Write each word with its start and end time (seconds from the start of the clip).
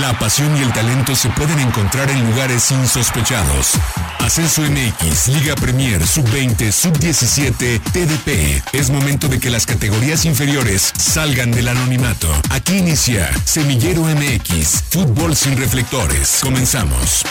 La 0.00 0.12
pasión 0.18 0.54
y 0.56 0.62
el 0.62 0.72
talento 0.74 1.14
se 1.14 1.30
pueden 1.30 1.58
encontrar 1.58 2.10
en 2.10 2.30
lugares 2.30 2.70
insospechados. 2.70 3.74
Ascenso 4.18 4.60
MX, 4.60 5.28
Liga 5.28 5.54
Premier, 5.54 6.06
Sub-20, 6.06 6.70
Sub-17, 6.70 7.80
TDP. 7.80 8.62
Es 8.74 8.90
momento 8.90 9.26
de 9.28 9.40
que 9.40 9.48
las 9.48 9.64
categorías 9.64 10.26
inferiores 10.26 10.92
salgan 10.98 11.50
del 11.50 11.68
anonimato. 11.68 12.28
Aquí 12.50 12.76
inicia 12.76 13.32
Semillero 13.46 14.02
MX, 14.02 14.84
Fútbol 14.90 15.34
sin 15.34 15.56
reflectores. 15.56 16.40
Comenzamos. 16.42 17.24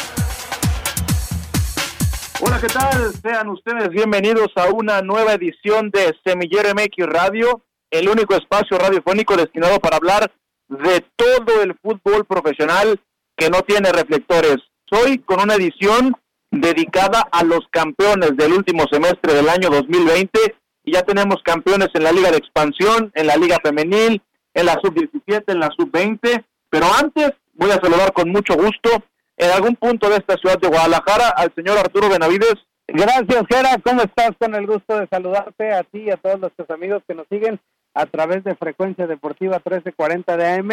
Hola, 2.39 2.59
¿qué 2.59 2.68
tal? 2.68 3.13
Sean 3.21 3.50
ustedes 3.50 3.89
bienvenidos 3.89 4.52
a 4.55 4.70
una 4.73 5.02
nueva 5.02 5.34
edición 5.34 5.91
de 5.91 6.16
Semillero 6.25 6.73
MX 6.73 7.05
Radio, 7.05 7.63
el 7.91 8.09
único 8.09 8.36
espacio 8.36 8.79
radiofónico 8.79 9.38
destinado 9.38 9.79
para 9.79 9.97
hablar 9.97 10.32
de 10.68 11.05
todo 11.16 11.61
el 11.61 11.75
fútbol 11.82 12.25
profesional 12.25 13.00
que 13.36 13.50
no 13.50 13.61
tiene 13.61 13.92
reflectores. 13.92 14.57
Soy 14.89 15.19
con 15.19 15.41
una 15.41 15.55
edición 15.55 16.15
dedicada 16.51 17.28
a 17.32 17.43
los 17.43 17.68
campeones 17.69 18.36
del 18.38 18.54
último 18.54 18.86
semestre 18.91 19.33
del 19.33 19.50
año 19.50 19.69
2020 19.69 20.55
y 20.86 20.93
ya 20.93 21.01
tenemos 21.01 21.41
campeones 21.43 21.89
en 21.93 22.04
la 22.04 22.11
Liga 22.11 22.32
de 22.32 22.38
Expansión, 22.38 23.11
en 23.15 23.28
la 23.28 23.36
Liga 23.36 23.57
Femenil, 23.64 24.21
en 24.54 24.65
la 24.65 24.79
Sub-17, 24.82 25.43
en 25.47 25.60
la 25.60 25.69
Sub-20, 25.75 26.46
pero 26.69 26.86
antes 27.00 27.32
voy 27.54 27.71
a 27.71 27.82
saludar 27.82 28.13
con 28.13 28.29
mucho 28.29 28.55
gusto 28.55 28.89
en 29.38 29.52
algún 29.52 29.75
punto 29.75 30.10
de 30.10 30.18
esta 30.18 30.36
ciudad 30.38 30.60
de 30.60 30.68
Guadalajara 30.68 31.29
al 31.29 31.54
señor 31.55 31.77
Arturo 31.77 32.09
Benavides. 32.09 32.55
Gracias, 32.88 33.44
Gera. 33.50 33.77
¿Cómo 33.83 34.02
estás? 34.02 34.31
Con 34.39 34.55
el 34.55 34.67
gusto 34.67 34.97
de 34.97 35.08
saludarte 35.08 35.73
a 35.73 35.83
ti 35.83 36.03
y 36.03 36.11
a 36.11 36.17
todos 36.17 36.39
nuestros 36.39 36.69
amigos 36.69 37.03
que 37.08 37.16
nos 37.16 37.27
siguen 37.27 37.59
a 37.95 38.05
través 38.05 38.44
de 38.44 38.55
Frecuencia 38.55 39.08
Deportiva 39.08 39.55
1340 39.55 40.38
de 40.38 40.47
AM 40.47 40.69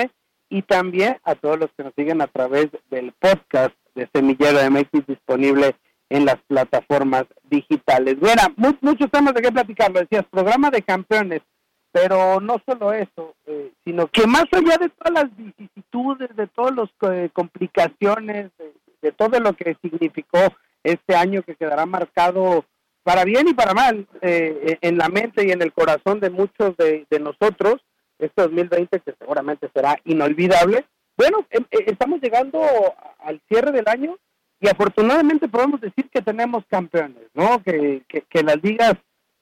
y 0.50 0.62
también 0.62 1.16
a 1.24 1.34
todos 1.34 1.58
los 1.58 1.70
que 1.76 1.84
nos 1.84 1.95
siguen 1.95 2.20
a 2.20 2.26
través 2.26 2.68
del 2.90 3.12
podcast 3.12 3.74
de 3.95 4.09
Semillero 4.12 4.59
MX 4.70 5.06
disponible 5.06 5.74
en 6.10 6.26
las 6.26 6.37
plataformas 6.46 7.24
digitales. 7.45 8.20
Bueno, 8.20 8.42
muchos 8.82 9.10
temas 9.10 9.32
de 9.32 9.40
qué 9.40 9.51
platicar, 9.51 9.90
lo 9.90 10.01
decías, 10.01 10.26
programa 10.30 10.68
de 10.68 10.82
campeones, 10.82 11.40
pero 11.90 12.40
no 12.40 12.60
solo 12.66 12.92
eso, 12.92 13.34
eh, 13.46 13.73
sino 13.84 14.09
que 14.09 14.26
más 14.26 14.45
allá 14.52 14.76
de 14.79 14.90
todas 14.90 15.24
las 15.24 15.36
vicisitudes, 15.36 16.36
de 16.36 16.46
todas 16.48 16.74
las 16.74 17.12
eh, 17.12 17.30
complicaciones, 17.32 18.51
de, 19.01 19.12
todo 19.12 19.40
lo 19.40 19.52
que 19.54 19.76
significó 19.82 20.38
este 20.82 21.14
año 21.14 21.42
que 21.42 21.54
quedará 21.54 21.86
marcado 21.86 22.64
para 23.02 23.24
bien 23.24 23.48
y 23.48 23.54
para 23.54 23.74
mal, 23.74 24.06
eh, 24.20 24.78
en 24.80 24.96
la 24.96 25.08
mente 25.08 25.46
y 25.46 25.50
en 25.50 25.62
el 25.62 25.72
corazón 25.72 26.20
de 26.20 26.30
muchos 26.30 26.76
de, 26.76 27.06
nosotros, 27.20 27.80
este 28.18 28.42
2020 28.42 29.00
que 29.00 29.14
seguramente 29.18 29.68
será 29.74 29.98
inolvidable. 30.04 30.84
Bueno, 31.16 31.45
em, 31.50 31.64
eh, 31.70 31.84
estamos 31.86 32.20
llegando 32.20 32.62
al 33.18 33.40
cierre 33.48 33.73
del 33.73 33.88
año 33.88 34.16
y 34.60 34.68
afortunadamente 34.68 35.48
podemos 35.48 35.80
decir 35.80 36.08
que 36.10 36.23
tenemos 36.23 36.64
campeones, 36.68 37.24
¿no? 37.34 37.60
Que, 37.62 38.02
que, 38.06 38.42
las 38.42 38.62
ligas, 38.62 38.95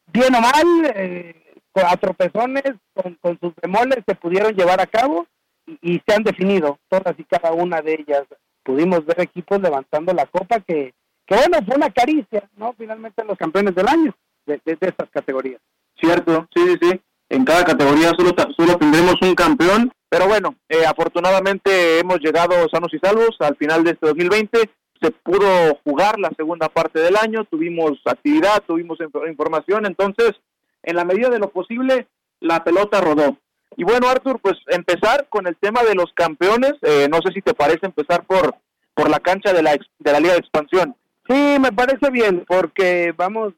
bien 0.07 0.35
o 0.35 0.41
mal, 0.41 0.93
eh, 0.95 1.35
a 1.75 1.97
tropezones, 1.97 2.75
con, 2.95 3.15
con, 3.17 3.39
sus 3.39 3.55
bemoles, 3.57 3.99
se 4.07 4.15
pudieron 4.15 4.55
llevar 4.55 4.81
a 4.81 4.87
cabo 4.87 5.27
y, 5.67 5.79
y 5.83 6.03
se 6.07 6.15
han 6.15 6.23
definido 6.23 6.79
todas 6.89 7.15
y 7.19 7.25
cada 7.25 7.53
una 7.53 7.83
de 7.83 7.95
ellas. 7.95 8.25
Pudimos 8.63 9.05
ver 9.05 9.21
equipos 9.21 9.61
levantando 9.61 10.13
la 10.15 10.27
copa 10.27 10.61
que 10.61 10.95
que 11.31 11.37
bueno, 11.37 11.65
fue 11.65 11.77
una 11.77 11.91
caricia, 11.91 12.43
¿no? 12.57 12.75
Finalmente 12.77 13.25
los 13.25 13.39
campeones 13.39 13.73
del 13.77 13.87
año 13.87 14.13
de, 14.47 14.61
estas 14.65 15.09
categorías. 15.11 15.61
Cierto, 16.01 16.49
sí, 16.53 16.61
sí, 16.67 16.79
sí. 16.83 17.01
En 17.29 17.45
cada 17.45 17.63
categoría 17.63 18.11
solo, 18.19 18.35
solo 18.57 18.77
tendremos 18.77 19.15
un 19.23 19.37
campeón, 19.37 19.93
pero 20.09 20.27
bueno, 20.27 20.57
eh, 20.69 20.85
afortunadamente 20.85 22.01
hemos 22.01 22.19
llegado 22.19 22.69
sanos 22.69 22.93
y 22.93 22.99
salvos 22.99 23.37
al 23.39 23.55
final 23.57 23.85
de 23.85 23.93
este 23.93 24.09
2020. 24.09 24.59
Se 25.01 25.13
pudo 25.13 25.77
jugar 25.85 26.19
la 26.19 26.31
segunda 26.37 26.69
parte 26.69 26.99
del 26.99 27.17
año, 27.17 27.45
tuvimos 27.45 28.01
actividad, 28.07 28.65
tuvimos 28.67 28.99
información, 29.29 29.87
entonces, 29.87 30.33
en 30.83 30.97
la 30.97 31.05
medida 31.05 31.31
de 31.31 31.39
lo 31.39 31.51
posible, 31.51 32.09
la 32.41 32.65
pelota 32.65 33.01
rodó. 33.01 33.37
Y 33.77 33.85
bueno, 33.85 34.09
Arthur, 34.09 34.41
pues 34.41 34.57
empezar 34.67 35.29
con 35.29 35.47
el 35.47 35.57
tema 35.57 35.85
de 35.85 35.95
los 35.95 36.13
campeones. 36.13 36.73
Eh, 36.83 37.07
no 37.09 37.19
sé 37.25 37.33
si 37.33 37.41
te 37.41 37.55
parece 37.55 37.87
empezar 37.87 38.27
por, 38.27 38.57
por 38.95 39.09
la 39.09 39.21
cancha 39.21 39.53
de 39.53 39.63
la, 39.63 39.79
de 40.01 40.13
la 40.13 40.19
Liga 40.19 40.33
de 40.33 40.41
Expansión. 40.41 40.97
Sí, 41.29 41.59
me 41.61 41.71
parece 41.71 42.11
bien, 42.11 42.45
porque 42.47 43.13
vamos, 43.17 43.55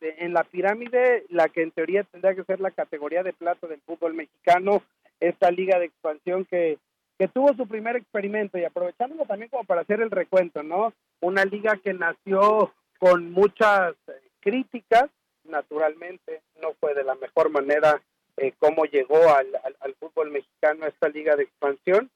en 0.00 0.32
la 0.32 0.44
pirámide, 0.44 1.24
la 1.28 1.48
que 1.48 1.62
en 1.62 1.72
teoría 1.72 2.04
tendría 2.04 2.34
que 2.34 2.44
ser 2.44 2.60
la 2.60 2.70
categoría 2.70 3.22
de 3.22 3.32
plata 3.32 3.66
del 3.66 3.80
fútbol 3.80 4.14
mexicano, 4.14 4.82
esta 5.18 5.50
liga 5.50 5.78
de 5.78 5.86
expansión 5.86 6.44
que, 6.44 6.78
que 7.18 7.28
tuvo 7.28 7.54
su 7.54 7.66
primer 7.66 7.96
experimento 7.96 8.58
y 8.58 8.64
aprovechándolo 8.64 9.24
también 9.24 9.50
como 9.50 9.64
para 9.64 9.80
hacer 9.80 10.00
el 10.00 10.10
recuento, 10.10 10.62
¿no? 10.62 10.92
Una 11.20 11.44
liga 11.44 11.76
que 11.82 11.94
nació 11.94 12.72
con 12.98 13.32
muchas 13.32 13.94
críticas, 14.40 15.10
naturalmente, 15.44 16.42
no 16.60 16.74
fue 16.78 16.94
de 16.94 17.04
la 17.04 17.14
mejor 17.14 17.50
manera 17.50 18.00
eh, 18.36 18.52
cómo 18.58 18.84
llegó 18.84 19.34
al, 19.34 19.48
al 19.80 19.94
fútbol 19.94 20.30
mexicano 20.30 20.86
esta 20.86 21.08
liga 21.08 21.34
de 21.34 21.44
expansión, 21.44 22.10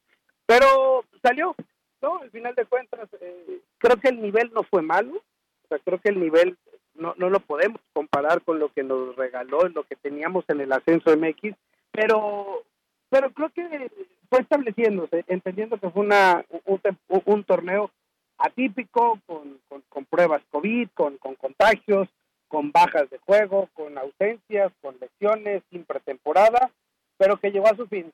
pero 0.46 1.04
salió, 1.22 1.54
no, 2.02 2.18
al 2.18 2.30
final 2.30 2.54
de 2.54 2.66
cuentas, 2.66 3.08
eh, 3.20 3.60
creo 3.78 3.96
que 3.98 4.08
el 4.08 4.20
nivel 4.20 4.50
no 4.54 4.62
fue 4.62 4.82
malo, 4.82 5.16
o 5.16 5.68
sea, 5.68 5.78
creo 5.78 6.00
que 6.00 6.10
el 6.10 6.20
nivel 6.20 6.56
no, 6.94 7.14
no 7.16 7.30
lo 7.30 7.40
podemos 7.40 7.80
comparar 7.92 8.42
con 8.42 8.58
lo 8.58 8.72
que 8.72 8.82
nos 8.82 9.16
regaló, 9.16 9.68
lo 9.68 9.84
que 9.84 9.96
teníamos 9.96 10.44
en 10.48 10.60
el 10.60 10.72
ascenso 10.72 11.16
MX, 11.16 11.54
pero, 11.92 12.62
pero 13.08 13.30
creo 13.30 13.50
que 13.50 13.90
fue 14.28 14.40
estableciéndose, 14.40 15.24
entendiendo 15.28 15.78
que 15.78 15.90
fue 15.90 16.02
una, 16.04 16.44
un, 16.66 16.80
un 17.24 17.44
torneo 17.44 17.90
atípico, 18.38 19.18
con, 19.26 19.58
con, 19.88 20.04
pruebas 20.06 20.42
COVID, 20.50 20.88
con, 20.94 21.18
con 21.18 21.34
contagios, 21.34 22.08
con 22.48 22.72
bajas 22.72 23.08
de 23.10 23.18
juego, 23.18 23.68
con 23.74 23.96
ausencias, 23.98 24.72
con 24.80 24.96
lesiones, 25.00 25.62
sin 25.70 25.84
pretemporada, 25.84 26.70
pero 27.16 27.36
que 27.36 27.50
llegó 27.50 27.68
a 27.68 27.76
su 27.76 27.86
fin 27.86 28.10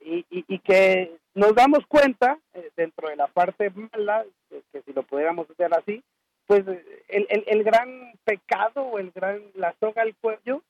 y, 0.00 0.24
y, 0.30 0.58
que 0.60 1.16
nos 1.34 1.54
damos 1.54 1.86
cuenta, 1.86 2.38
eh, 2.54 2.70
dentro 2.76 3.08
de 3.08 3.16
la 3.16 3.26
parte 3.26 3.70
mala, 3.70 4.24
que, 4.48 4.82
si 4.82 4.92
lo 4.92 5.02
pudiéramos 5.02 5.48
hacer 5.50 5.72
así, 5.74 6.02
pues 6.46 6.66
el, 6.66 7.26
el, 7.28 7.44
el, 7.46 7.64
gran 7.64 8.12
pecado 8.24 8.82
o 8.82 8.98
el 8.98 9.10
gran, 9.12 9.40
la 9.54 9.74
soga 9.78 10.02
al 10.02 10.14
cuello, 10.16 10.62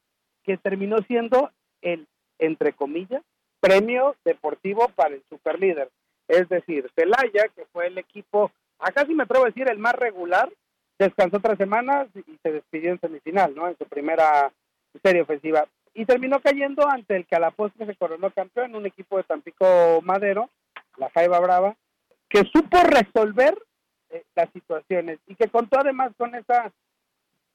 que 0.44 0.56
terminó 0.56 0.98
siendo 1.06 1.50
el, 1.80 2.06
entre 2.38 2.72
comillas, 2.72 3.22
premio 3.60 4.16
deportivo 4.24 4.88
para 4.88 5.14
el 5.14 5.22
superlíder. 5.28 5.90
Es 6.28 6.48
decir, 6.48 6.90
Celaya, 6.94 7.48
que 7.54 7.64
fue 7.72 7.86
el 7.86 7.98
equipo, 7.98 8.50
acá 8.78 9.04
sí 9.06 9.14
me 9.14 9.24
atrevo 9.24 9.44
a 9.44 9.48
decir, 9.48 9.68
el 9.70 9.78
más 9.78 9.94
regular, 9.94 10.50
descansó 10.98 11.40
tres 11.40 11.58
semanas 11.58 12.08
y 12.14 12.38
se 12.42 12.52
despidió 12.52 12.90
en 12.90 13.00
semifinal, 13.00 13.54
¿no? 13.54 13.68
En 13.68 13.76
su 13.78 13.86
primera 13.86 14.52
serie 15.02 15.22
ofensiva 15.22 15.66
y 15.94 16.04
terminó 16.04 16.40
cayendo 16.40 16.88
ante 16.88 17.16
el 17.16 17.26
que 17.26 17.36
a 17.36 17.40
la 17.40 17.50
postre 17.50 17.86
se 17.86 17.96
coronó 17.96 18.30
campeón, 18.30 18.74
un 18.74 18.86
equipo 18.86 19.16
de 19.16 19.24
Tampico 19.24 20.00
Madero, 20.02 20.50
la 20.96 21.10
Jaiba 21.10 21.40
Brava, 21.40 21.76
que 22.28 22.44
supo 22.52 22.78
resolver 22.82 23.60
eh, 24.10 24.24
las 24.34 24.50
situaciones 24.52 25.18
y 25.26 25.34
que 25.34 25.48
contó 25.48 25.80
además 25.80 26.12
con 26.16 26.34
esa 26.34 26.72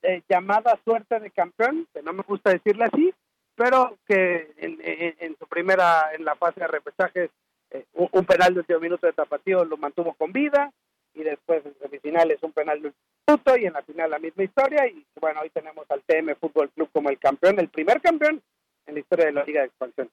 eh, 0.01 0.21
llamada 0.29 0.77
suerte 0.83 1.19
de 1.19 1.31
campeón, 1.31 1.87
que 1.93 2.01
no 2.01 2.13
me 2.13 2.23
gusta 2.23 2.51
decirle 2.51 2.85
así, 2.85 3.13
pero 3.55 3.97
que 4.05 4.53
en, 4.57 5.35
su 5.39 5.47
primera, 5.47 6.13
en 6.13 6.25
la 6.25 6.35
fase 6.35 6.59
de 6.59 6.67
repechaje, 6.67 7.31
eh, 7.71 7.85
un, 7.93 8.25
penal 8.25 8.53
de 8.53 8.59
último 8.59 8.79
minuto 8.79 9.07
de 9.07 9.13
tapatío 9.13 9.63
lo 9.63 9.77
mantuvo 9.77 10.13
con 10.13 10.31
vida, 10.33 10.71
y 11.15 11.23
después 11.23 11.65
en 11.65 11.75
semifinales 11.81 12.37
un 12.43 12.51
penal 12.51 12.81
de 12.81 12.93
minuto 13.27 13.57
y 13.57 13.65
en 13.65 13.73
la 13.73 13.81
final 13.83 14.11
la 14.11 14.19
misma 14.19 14.43
historia 14.43 14.87
y 14.87 15.05
bueno, 15.19 15.41
hoy 15.41 15.49
tenemos 15.49 15.85
al 15.89 16.03
TM 16.03 16.35
Fútbol 16.35 16.69
Club 16.71 16.89
como 16.93 17.09
el 17.09 17.17
campeón, 17.17 17.59
el 17.59 17.69
primer 17.69 18.01
campeón 18.01 18.41
en 18.85 18.93
la 18.93 18.99
historia 18.99 19.25
de 19.25 19.31
la 19.31 19.43
Liga 19.43 19.61
de 19.61 19.67
Expansión. 19.67 20.09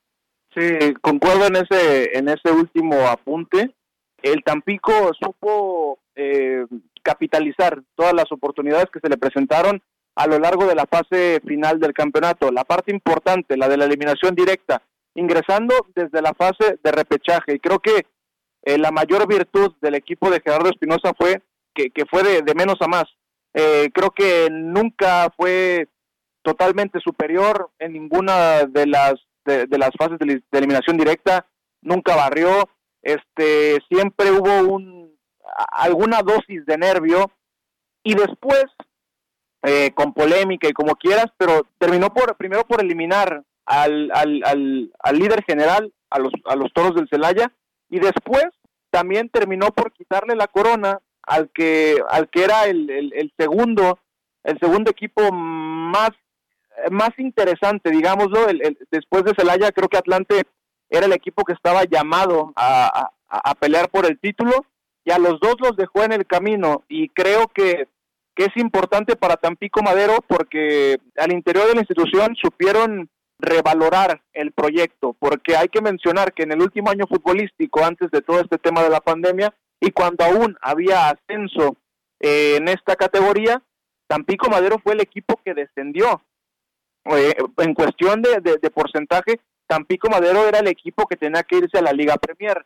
Sí, 0.54 0.94
concuerdo 1.00 1.46
en 1.46 1.56
ese 1.56 2.16
en 2.16 2.28
ese 2.28 2.50
último 2.50 3.06
apunte. 3.08 3.74
El 4.22 4.42
Tampico 4.44 5.12
supo 5.20 5.98
eh, 6.14 6.64
capitalizar 7.02 7.82
todas 7.94 8.14
las 8.14 8.30
oportunidades 8.30 8.86
que 8.92 9.00
se 9.00 9.08
le 9.08 9.16
presentaron 9.16 9.82
a 10.14 10.26
lo 10.26 10.38
largo 10.38 10.66
de 10.66 10.74
la 10.74 10.86
fase 10.86 11.40
final 11.46 11.80
del 11.80 11.92
campeonato. 11.92 12.50
La 12.50 12.64
parte 12.64 12.92
importante, 12.92 13.56
la 13.56 13.68
de 13.68 13.78
la 13.78 13.86
eliminación 13.86 14.34
directa, 14.34 14.82
ingresando 15.14 15.74
desde 15.94 16.22
la 16.22 16.34
fase 16.34 16.78
de 16.82 16.92
repechaje. 16.92 17.54
Y 17.54 17.58
creo 17.58 17.78
que 17.78 18.06
eh, 18.62 18.78
la 18.78 18.90
mayor 18.90 19.26
virtud 19.26 19.74
del 19.80 19.94
equipo 19.94 20.30
de 20.30 20.40
Gerardo 20.40 20.70
Espinosa 20.70 21.12
fue 21.16 21.42
que, 21.74 21.90
fue 22.10 22.22
de, 22.42 22.54
menos 22.54 22.76
a 22.80 22.86
más. 22.86 23.04
Eh, 23.54 23.90
creo 23.92 24.10
que 24.10 24.48
nunca 24.50 25.32
fue 25.36 25.88
totalmente 26.42 27.00
superior 27.00 27.70
en 27.78 27.92
ninguna 27.92 28.64
de 28.64 28.86
las 28.86 29.14
de, 29.44 29.66
las 29.78 29.90
fases 29.98 30.18
de, 30.18 30.40
eliminación 30.52 30.96
directa, 30.96 31.46
nunca 31.80 32.14
barrió, 32.14 32.68
este 33.02 33.78
siempre 33.88 34.30
hubo 34.30 34.72
un 34.72 35.16
alguna 35.72 36.22
dosis 36.22 36.64
de 36.66 36.78
nervio. 36.78 37.30
Y 38.04 38.14
después 38.14 38.64
eh, 39.64 39.92
con 39.94 40.12
polémica 40.12 40.68
y 40.68 40.72
como 40.72 40.96
quieras, 40.96 41.26
pero 41.36 41.66
terminó 41.78 42.12
por 42.12 42.36
primero 42.36 42.64
por 42.64 42.82
eliminar 42.82 43.44
al, 43.64 44.10
al, 44.12 44.42
al, 44.44 44.92
al 44.98 45.18
líder 45.18 45.44
general, 45.44 45.92
a 46.10 46.18
los, 46.18 46.32
a 46.46 46.56
los 46.56 46.72
toros 46.72 46.96
del 46.96 47.08
Celaya, 47.08 47.52
y 47.92 48.00
después 48.00 48.46
también 48.90 49.28
terminó 49.28 49.68
por 49.70 49.92
quitarle 49.92 50.34
la 50.34 50.48
corona 50.48 50.98
al 51.22 51.50
que 51.50 52.02
al 52.08 52.28
que 52.28 52.42
era 52.42 52.64
el, 52.64 52.90
el, 52.90 53.32
segundo 53.38 54.00
el 54.42 54.58
segundo 54.58 54.90
equipo 54.90 55.30
más 55.30 56.10
más 56.90 57.10
interesante 57.18 57.90
digámoslo 57.90 58.48
el, 58.48 58.76
después 58.90 59.22
de 59.22 59.34
Celaya 59.36 59.70
creo 59.70 59.88
que 59.88 59.98
Atlante 59.98 60.42
era 60.92 61.06
el 61.06 61.12
equipo 61.12 61.44
que 61.44 61.52
estaba 61.52 61.84
llamado 61.84 62.52
a, 62.56 63.10
a, 63.28 63.54
pelear 63.54 63.88
por 63.88 64.04
el 64.04 64.18
título 64.18 64.66
y 65.04 65.10
a 65.10 65.18
los 65.18 65.40
dos 65.40 65.56
los 65.58 65.74
dejó 65.76 66.04
en 66.04 66.12
el 66.12 66.26
camino. 66.26 66.84
Y 66.88 67.08
creo 67.08 67.48
que, 67.48 67.88
que 68.34 68.44
es 68.44 68.56
importante 68.56 69.16
para 69.16 69.36
Tampico 69.36 69.82
Madero 69.82 70.18
porque 70.26 70.98
al 71.16 71.32
interior 71.32 71.66
de 71.66 71.74
la 71.74 71.80
institución 71.80 72.36
supieron 72.36 73.08
revalorar 73.42 74.22
el 74.32 74.52
proyecto, 74.52 75.14
porque 75.18 75.56
hay 75.56 75.68
que 75.68 75.82
mencionar 75.82 76.32
que 76.32 76.44
en 76.44 76.52
el 76.52 76.62
último 76.62 76.90
año 76.90 77.06
futbolístico, 77.06 77.84
antes 77.84 78.10
de 78.10 78.22
todo 78.22 78.40
este 78.40 78.56
tema 78.56 78.82
de 78.82 78.88
la 78.88 79.00
pandemia, 79.00 79.52
y 79.80 79.90
cuando 79.90 80.24
aún 80.24 80.56
había 80.62 81.10
ascenso 81.10 81.76
eh, 82.20 82.56
en 82.56 82.68
esta 82.68 82.94
categoría, 82.94 83.60
Tampico 84.06 84.48
Madero 84.48 84.78
fue 84.78 84.94
el 84.94 85.00
equipo 85.00 85.40
que 85.44 85.54
descendió. 85.54 86.22
Eh, 87.04 87.34
en 87.58 87.74
cuestión 87.74 88.22
de, 88.22 88.40
de, 88.40 88.70
porcentaje, 88.70 89.40
Tampico 89.66 90.08
Madero 90.08 90.46
era 90.46 90.60
el 90.60 90.68
equipo 90.68 91.06
que 91.06 91.16
tenía 91.16 91.42
que 91.42 91.56
irse 91.58 91.78
a 91.78 91.82
la 91.82 91.92
Liga 91.92 92.16
Premier. 92.16 92.64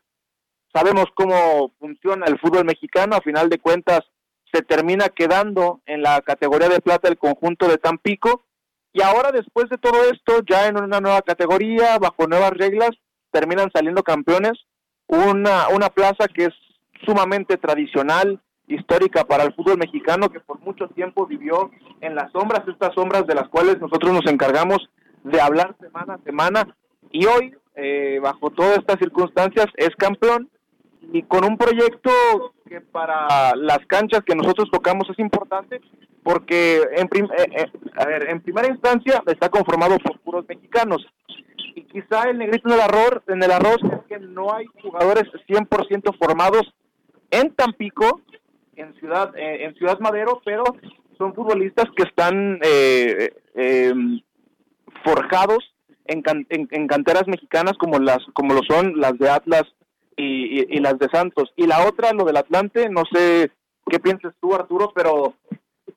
Sabemos 0.74 1.06
cómo 1.14 1.72
funciona 1.78 2.26
el 2.26 2.38
fútbol 2.38 2.66
mexicano, 2.66 3.16
a 3.16 3.22
final 3.22 3.48
de 3.48 3.58
cuentas 3.58 4.00
se 4.52 4.62
termina 4.62 5.08
quedando 5.08 5.80
en 5.86 6.02
la 6.02 6.20
categoría 6.20 6.68
de 6.68 6.80
plata 6.80 7.08
el 7.08 7.16
conjunto 7.16 7.66
de 7.66 7.78
Tampico 7.78 8.45
y 8.96 9.02
ahora 9.02 9.30
después 9.30 9.68
de 9.68 9.76
todo 9.76 10.04
esto, 10.10 10.40
ya 10.48 10.68
en 10.68 10.82
una 10.82 11.00
nueva 11.00 11.20
categoría, 11.20 11.98
bajo 11.98 12.26
nuevas 12.26 12.52
reglas, 12.52 12.92
terminan 13.30 13.70
saliendo 13.70 14.02
campeones, 14.02 14.52
una, 15.06 15.68
una 15.68 15.90
plaza 15.90 16.26
que 16.28 16.46
es 16.46 16.54
sumamente 17.04 17.58
tradicional, 17.58 18.40
histórica 18.66 19.24
para 19.24 19.44
el 19.44 19.52
fútbol 19.52 19.76
mexicano, 19.76 20.30
que 20.30 20.40
por 20.40 20.60
mucho 20.60 20.88
tiempo 20.88 21.26
vivió 21.26 21.70
en 22.00 22.14
las 22.14 22.32
sombras, 22.32 22.66
estas 22.66 22.94
sombras 22.94 23.26
de 23.26 23.34
las 23.34 23.48
cuales 23.50 23.78
nosotros 23.78 24.14
nos 24.14 24.26
encargamos 24.32 24.78
de 25.24 25.42
hablar 25.42 25.76
semana 25.78 26.14
a 26.14 26.24
semana, 26.24 26.76
y 27.10 27.26
hoy, 27.26 27.54
eh, 27.74 28.18
bajo 28.22 28.48
todas 28.48 28.78
estas 28.78 28.98
circunstancias, 28.98 29.66
es 29.76 29.94
campeón. 29.96 30.48
Y 31.12 31.22
con 31.22 31.44
un 31.44 31.58
proyecto 31.58 32.10
que 32.66 32.80
para 32.80 33.54
las 33.54 33.78
canchas 33.86 34.22
que 34.26 34.34
nosotros 34.34 34.68
tocamos 34.72 35.08
es 35.10 35.18
importante 35.18 35.80
porque 36.26 36.82
en, 36.96 37.06
eh, 37.06 37.46
eh, 37.56 37.66
a 37.94 38.04
ver, 38.04 38.28
en 38.28 38.40
primera 38.40 38.66
instancia 38.66 39.22
está 39.26 39.48
conformado 39.48 39.96
por 39.98 40.18
puros 40.18 40.44
mexicanos 40.48 41.06
y 41.76 41.82
quizá 41.82 42.24
el 42.24 42.38
negrito 42.38 42.68
en 42.68 42.74
el 42.74 42.80
arroz, 42.80 43.22
en 43.28 43.42
el 43.44 43.50
arroz 43.52 43.78
es 43.84 44.06
que 44.08 44.18
no 44.18 44.52
hay 44.52 44.66
jugadores 44.82 45.22
100% 45.46 46.18
formados 46.18 46.74
en 47.30 47.54
Tampico, 47.54 48.22
en 48.74 48.92
Ciudad, 48.94 49.36
eh, 49.36 49.66
en 49.66 49.74
Ciudad 49.76 50.00
Madero, 50.00 50.42
pero 50.44 50.64
son 51.16 51.32
futbolistas 51.32 51.86
que 51.96 52.02
están 52.02 52.58
em, 53.44 54.20
forjados 55.04 55.60
en, 56.06 56.24
en, 56.48 56.88
canteras 56.88 57.28
mexicanas 57.28 57.78
como 57.78 58.00
las 58.00 58.18
como 58.34 58.52
lo 58.52 58.62
son 58.68 58.98
las 58.98 59.16
de 59.16 59.30
Atlas 59.30 59.62
y, 60.16 60.80
las 60.80 60.98
de 60.98 61.08
Santos. 61.08 61.52
Y 61.54 61.68
la 61.68 61.86
otra, 61.86 62.12
lo 62.12 62.24
del 62.24 62.36
Atlante, 62.36 62.88
no 62.88 63.04
sé 63.12 63.52
qué 63.88 64.00
piensas 64.00 64.34
tú, 64.40 64.56
Arturo, 64.56 64.90
pero 64.92 65.34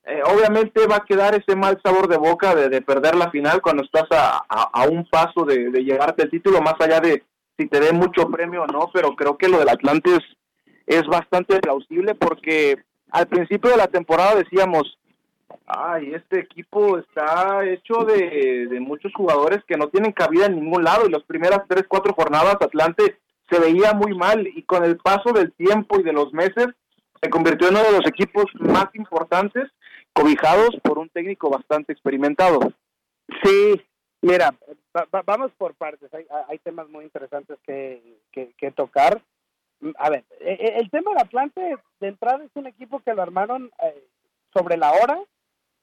eh, 0.06 0.22
obviamente 0.26 0.88
va 0.88 0.98
a 0.98 1.06
quedar 1.06 1.36
ese 1.36 1.56
mal 1.56 1.80
sabor 1.84 2.08
de 2.08 2.18
boca 2.18 2.56
de, 2.56 2.82
perder 2.82 3.16
la 3.16 3.30
final 3.30 3.62
cuando 3.62 3.84
estás 3.84 4.08
a, 4.12 4.44
a, 4.48 4.88
un 4.88 5.06
paso 5.08 5.46
de, 5.46 5.70
de, 5.70 5.84
llevarte 5.84 6.24
el 6.24 6.32
título, 6.32 6.62
más 6.62 6.76
allá 6.80 7.00
de 7.00 7.24
si 7.58 7.68
te 7.68 7.80
dé 7.80 7.92
mucho 7.92 8.30
premio 8.30 8.64
o 8.64 8.68
no, 8.68 8.90
pero 8.94 9.16
creo 9.16 9.38
que 9.38 9.50
lo 9.50 9.60
del 9.60 9.70
Atlante 9.70 10.16
es, 10.16 10.24
es 10.88 11.06
bastante 11.06 11.60
plausible 11.60 12.16
porque 12.16 12.78
al 13.12 13.28
principio 13.28 13.70
de 13.72 13.78
la 13.78 13.88
temporada 13.88 14.36
decíamos, 14.36 14.98
ay, 15.68 16.14
este 16.14 16.40
equipo 16.40 16.98
está 16.98 17.66
hecho 17.66 18.06
de, 18.06 18.68
de 18.68 18.80
muchos 18.80 19.12
jugadores 19.14 19.60
que 19.68 19.78
no 19.78 19.90
tienen 19.90 20.14
cabida 20.14 20.46
en 20.46 20.56
ningún 20.56 20.84
lado 20.84 21.06
y 21.08 21.12
las 21.12 21.24
primeras 21.24 21.62
tres, 21.68 21.84
cuatro 21.88 22.14
jornadas 22.14 22.56
Atlante 22.62 23.18
se 23.50 23.60
veía 23.60 23.94
muy 23.94 24.16
mal 24.16 24.48
y 24.48 24.64
con 24.64 24.84
el 24.86 24.98
paso 24.98 25.34
del 25.34 25.52
tiempo 25.54 26.00
y 26.00 26.04
de 26.04 26.14
los 26.14 26.32
meses 26.34 26.68
se 27.22 27.30
convirtió 27.30 27.68
en 27.68 27.76
uno 27.76 27.84
de 27.84 27.98
los 27.98 28.08
equipos 28.08 28.46
más 28.60 28.88
importantes 28.94 29.70
cobijados 30.20 30.76
por 30.84 31.00
un 31.00 31.10
técnico 31.10 31.50
bastante 31.50 31.94
experimentado. 31.94 32.60
Sí, 33.44 33.82
mira, 34.22 34.54
vamos 35.26 35.52
por 35.58 35.76
partes, 35.76 36.10
hay, 36.14 36.60
temas 36.60 36.90
muy 36.90 37.06
interesantes 37.06 37.58
que, 37.64 38.20
que, 38.32 38.72
tocar. 38.72 39.22
A 39.98 40.10
ver, 40.10 40.26
e, 40.42 40.54
e, 40.54 40.80
el 40.80 40.90
tema 40.90 41.12
del 41.12 41.22
Atlante 41.22 41.78
de 42.02 42.08
entrada 42.08 42.44
es 42.44 42.52
un 42.56 42.68
equipo 42.68 43.00
que 43.00 43.14
lo 43.14 43.22
armaron 43.22 43.72
eh, 43.82 44.04
sobre 44.54 44.76
la 44.76 44.92
hora, 44.92 45.20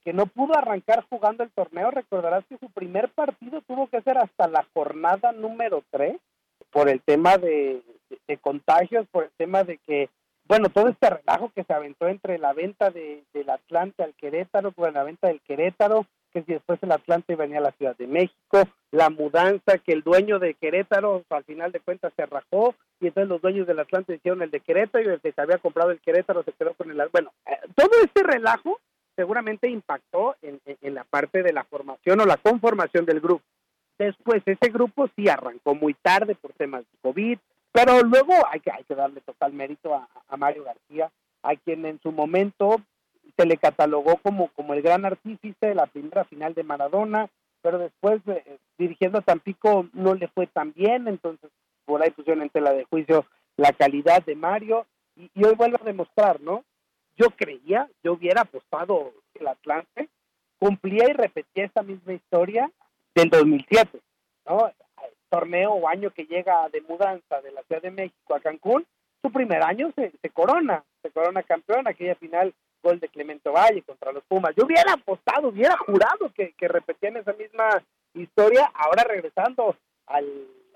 que 0.04 0.12
no 0.12 0.26
pudo 0.26 0.56
arrancar 0.56 1.06
jugando 1.08 1.42
el 1.42 1.50
torneo. 1.50 1.90
Recordarás 1.90 2.44
que 2.46 2.58
su 2.58 2.70
primer 2.70 3.10
partido 3.10 3.62
tuvo 3.62 3.86
que 3.88 4.02
ser 4.02 4.18
hasta 4.18 4.48
la 4.48 4.66
jornada 4.74 5.32
número 5.32 5.82
3 5.90 6.16
por 6.70 6.90
el 6.90 7.00
tema 7.00 7.38
de, 7.38 7.82
contagios, 8.42 9.06
por 9.08 9.24
el 9.24 9.30
tema 9.38 9.64
de 9.64 9.78
que, 9.78 10.10
bueno, 10.48 10.68
todo 10.68 10.88
este 10.88 11.10
relajo 11.10 11.50
que 11.54 11.64
se 11.64 11.72
aventó 11.72 12.08
entre 12.08 12.38
la 12.38 12.52
venta 12.52 12.90
de, 12.90 13.24
del 13.32 13.50
Atlante 13.50 14.02
al 14.02 14.14
Querétaro, 14.14 14.72
con 14.72 14.92
la 14.92 15.04
venta 15.04 15.28
del 15.28 15.40
Querétaro, 15.40 16.06
que 16.32 16.42
si 16.42 16.52
después 16.52 16.78
el 16.82 16.92
Atlante 16.92 17.34
venía 17.34 17.58
a 17.58 17.62
la 17.62 17.72
Ciudad 17.72 17.96
de 17.96 18.06
México, 18.06 18.62
la 18.90 19.10
mudanza, 19.10 19.78
que 19.78 19.92
el 19.92 20.02
dueño 20.02 20.38
de 20.38 20.54
Querétaro 20.54 21.24
al 21.30 21.44
final 21.44 21.72
de 21.72 21.80
cuentas 21.80 22.12
se 22.14 22.26
rajó 22.26 22.74
y 23.00 23.08
entonces 23.08 23.28
los 23.28 23.40
dueños 23.40 23.66
del 23.66 23.80
Atlante 23.80 24.14
hicieron 24.14 24.42
el 24.42 24.50
de 24.50 24.60
Querétaro 24.60 25.04
y 25.04 25.14
el 25.14 25.20
que 25.20 25.32
se 25.32 25.40
había 25.40 25.58
comprado 25.58 25.90
el 25.90 26.00
Querétaro 26.00 26.42
se 26.42 26.52
quedó 26.52 26.74
con 26.74 26.90
el... 26.90 27.08
Bueno, 27.10 27.32
eh, 27.46 27.58
todo 27.74 27.90
este 28.04 28.22
relajo 28.22 28.78
seguramente 29.16 29.68
impactó 29.68 30.36
en 30.42 30.94
la 30.94 31.04
parte 31.04 31.42
de 31.42 31.52
la 31.52 31.64
formación 31.64 32.20
o 32.20 32.26
la 32.26 32.36
conformación 32.36 33.06
del 33.06 33.20
grupo. 33.20 33.42
Después, 33.98 34.42
ese 34.44 34.70
grupo 34.70 35.08
sí 35.16 35.28
arrancó 35.28 35.74
muy 35.74 35.94
tarde 35.94 36.34
por 36.34 36.52
temas 36.52 36.82
de 36.82 36.98
COVID, 37.00 37.38
pero 37.76 38.00
luego 38.00 38.32
hay 38.50 38.60
que, 38.60 38.70
hay 38.70 38.84
que 38.84 38.94
darle 38.94 39.20
total 39.20 39.52
mérito 39.52 39.94
a, 39.94 40.36
Mario 40.38 40.64
García, 40.64 41.10
a 41.42 41.54
quien 41.56 41.84
en 41.84 42.00
su 42.00 42.10
momento 42.10 42.76
se 43.36 43.44
le 43.44 43.58
catalogó 43.58 44.16
como, 44.22 44.48
como 44.48 44.72
el 44.72 44.80
gran 44.80 45.04
artífice 45.04 45.66
de 45.66 45.74
la 45.74 45.84
primera 45.84 46.24
final 46.24 46.54
de 46.54 46.62
Maradona, 46.62 47.28
pero 47.60 47.78
después 47.78 48.22
eh, 48.28 48.56
dirigiendo 48.78 49.18
a 49.18 49.22
Tampico 49.22 49.90
no 49.92 50.14
le 50.14 50.28
fue 50.28 50.46
tan 50.46 50.72
bien, 50.72 51.06
entonces 51.06 51.50
por 51.84 52.02
ahí 52.02 52.10
pusieron 52.12 52.42
en 52.42 52.48
tela 52.48 52.72
de 52.72 52.84
juicio 52.84 53.26
la 53.58 53.72
calidad 53.72 54.24
de 54.24 54.36
Mario, 54.36 54.86
y, 55.14 55.30
hoy 55.44 55.54
vuelvo 55.54 55.76
a 55.78 55.84
demostrar, 55.84 56.40
¿no? 56.40 56.64
Yo 57.18 57.28
creía, 57.30 57.90
yo 58.02 58.14
hubiera 58.14 58.42
apostado 58.42 59.12
el 59.34 59.48
Atlante, 59.48 60.08
cumplía 60.58 61.10
y 61.10 61.12
repetía 61.12 61.66
esta 61.66 61.82
misma 61.82 62.14
historia 62.14 62.70
del 63.14 63.28
2007, 63.28 64.00
¿no? 64.46 64.72
Torneo 65.28 65.72
o 65.72 65.88
año 65.88 66.10
que 66.10 66.24
llega 66.24 66.68
de 66.70 66.80
mudanza 66.82 67.40
de 67.40 67.52
la 67.52 67.62
Ciudad 67.62 67.82
de 67.82 67.90
México 67.90 68.34
a 68.34 68.40
Cancún, 68.40 68.86
su 69.22 69.32
primer 69.32 69.62
año 69.62 69.92
se, 69.96 70.30
corona, 70.30 70.84
se 71.02 71.10
corona 71.10 71.42
campeón, 71.42 71.88
aquella 71.88 72.14
final 72.14 72.54
gol 72.82 73.00
de 73.00 73.08
Clemente 73.08 73.48
Valle 73.48 73.82
contra 73.82 74.12
los 74.12 74.22
Pumas. 74.24 74.54
Yo 74.56 74.64
hubiera 74.64 74.92
apostado, 74.92 75.48
hubiera 75.48 75.76
jurado 75.78 76.30
que, 76.34 76.52
que 76.52 76.68
repetían 76.68 77.16
esa 77.16 77.32
misma 77.32 77.82
historia, 78.14 78.70
ahora 78.74 79.04
regresando 79.04 79.76
al, 80.06 80.26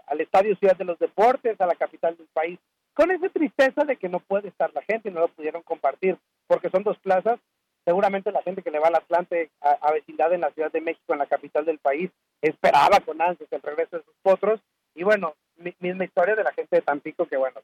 al 0.07 0.21
Estadio 0.21 0.57
Ciudad 0.57 0.77
de 0.77 0.85
los 0.85 0.99
Deportes, 0.99 1.61
a 1.61 1.67
la 1.67 1.77
capital 1.77 2.17
del 2.17 2.27
país, 2.33 2.59
con 2.95 3.11
esa 3.11 3.29
tristeza 3.29 3.85
de 3.85 3.97
que 3.97 4.09
no 4.09 4.19
puede 4.21 4.49
estar 4.49 4.73
la 4.75 4.83
gente 4.83 5.11
no 5.11 5.21
lo 5.21 5.29
pudieron 5.29 5.63
compartir, 5.63 6.19
porque 6.47 6.71
son 6.71 6.83
dos 6.83 6.99
plazas 6.99 7.39
seguramente 7.85 8.33
la 8.33 8.43
gente 8.43 8.63
que 8.63 8.71
le 8.71 8.79
va 8.79 8.89
al 8.89 8.97
Atlante 8.97 9.51
a, 9.61 9.93
vecindad 9.93 10.33
en 10.33 10.43
la 10.43 10.51
Ciudad 10.51 10.71
de 10.71 10.81
México, 10.81 11.13
en 11.13 11.19
la 11.19 11.27
capital 11.27 11.65
del 11.65 11.79
país, 11.79 12.11
esperaba 12.43 13.01
con 13.01 13.21
ansias 13.21 13.53
el 13.53 13.63
regreso 13.63 13.99
de 13.99 14.05
sus 14.05 14.15
potros. 14.23 14.61
Y 14.95 15.03
bueno, 15.03 15.35
misma 15.79 16.05
historia 16.05 16.35
de 16.35 16.45
la 16.45 16.53
gente 16.53 16.77
de 16.77 16.83
Tampico, 16.83 17.27
que 17.27 17.37
bueno, 17.37 17.61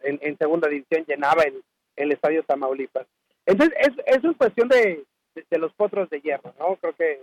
en, 0.00 0.38
segunda 0.38 0.68
división 0.68 1.04
llenaba 1.06 1.42
el, 1.42 1.62
el 1.96 2.12
estadio 2.12 2.42
Tamaulipas. 2.42 3.06
Entonces, 3.46 3.76
es, 3.80 3.92
es 4.06 4.24
una 4.24 4.34
cuestión 4.34 4.68
de, 4.68 5.04
de, 5.34 5.58
los 5.58 5.72
potros 5.72 6.10
de 6.10 6.20
hierro, 6.20 6.54
¿no? 6.58 6.76
Creo 6.76 6.94
que, 6.94 7.20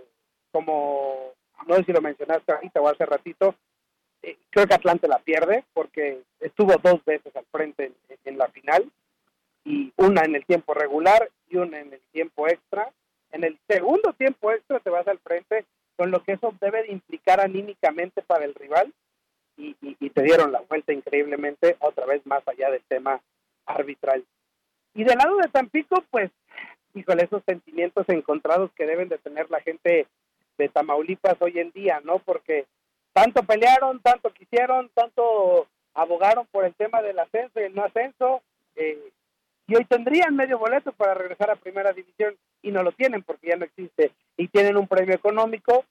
como, 0.50 1.32
no 1.66 1.76
sé 1.76 1.84
si 1.84 1.92
lo 1.92 2.00
mencionaste 2.00 2.52
ahorita 2.52 2.80
o 2.80 2.88
hace 2.88 3.06
ratito, 3.06 3.54
eh, 4.22 4.36
creo 4.50 4.66
que 4.66 4.74
Atlante 4.74 5.08
la 5.08 5.18
pierde 5.18 5.64
porque 5.72 6.22
estuvo 6.40 6.74
dos 6.82 7.04
veces 7.04 7.34
al 7.36 7.44
frente 7.50 7.92
en 8.24 8.38
la 8.38 8.48
final 8.48 8.90
y 9.64 9.92
una 9.96 10.22
en 10.24 10.34
el 10.34 10.44
tiempo 10.44 10.74
regular 10.74 11.28
y 11.48 11.56
una 11.56 11.80
en 11.80 11.92
el 11.92 12.00
tiempo 12.12 12.48
extra. 12.48 12.90
En 13.32 13.44
el 13.44 13.58
segundo 13.68 14.12
tiempo 14.12 14.52
extra 14.52 14.80
te 14.80 14.90
vas 14.90 15.06
al 15.08 15.18
frente, 15.18 15.64
con 15.96 16.10
lo 16.10 16.22
que 16.22 16.32
eso 16.32 16.54
debe 16.60 16.82
de 16.82 16.92
implicar 16.92 17.40
anímicamente 17.40 18.22
para 18.22 18.44
el 18.44 18.54
rival 18.54 18.92
y, 19.56 19.74
te 20.10 20.22
dieron 20.22 20.52
la 20.52 20.60
vuelta 20.60 20.92
increíblemente, 20.92 21.76
otra 21.80 22.06
vez 22.06 22.24
más 22.26 22.46
allá 22.46 22.70
del 22.70 22.82
tema 22.88 23.20
arbitral. 23.66 24.24
Y 24.94 25.04
del 25.04 25.18
lado 25.18 25.36
de 25.36 25.48
Tampico, 25.48 26.02
pues, 26.10 26.30
híjole, 26.94 27.24
esos 27.24 27.42
sentimientos 27.44 28.08
encontrados 28.08 28.70
que 28.72 28.86
deben 28.86 29.08
de 29.08 29.18
tener 29.18 29.50
la 29.50 29.60
gente 29.60 30.06
de 30.56 30.68
Tamaulipas 30.68 31.36
hoy 31.40 31.58
en 31.58 31.70
día, 31.72 32.00
¿no? 32.02 32.18
Porque 32.20 32.66
tanto 33.12 33.42
pelearon, 33.42 34.00
tanto 34.00 34.32
quisieron, 34.32 34.90
tanto 34.94 35.66
abogaron 35.94 36.46
por 36.46 36.64
el 36.64 36.74
tema 36.74 37.02
del 37.02 37.18
ascenso 37.18 37.60
y 37.60 37.64
el 37.64 37.74
no 37.74 37.84
ascenso, 37.84 38.42
eh, 38.76 39.10
y 39.66 39.76
hoy 39.76 39.84
tendrían 39.84 40.36
medio 40.36 40.58
boleto 40.58 40.92
para 40.92 41.14
regresar 41.14 41.50
a 41.50 41.56
primera 41.56 41.92
división 41.92 42.36
y 42.62 42.70
no 42.70 42.82
lo 42.82 42.92
tienen 42.92 43.22
porque 43.22 43.48
ya 43.48 43.56
no 43.56 43.64
existe 43.64 44.12
y 44.36 44.48
tienen 44.48 44.76
un 44.76 44.86
premio 44.86 45.14
económico 45.14 45.84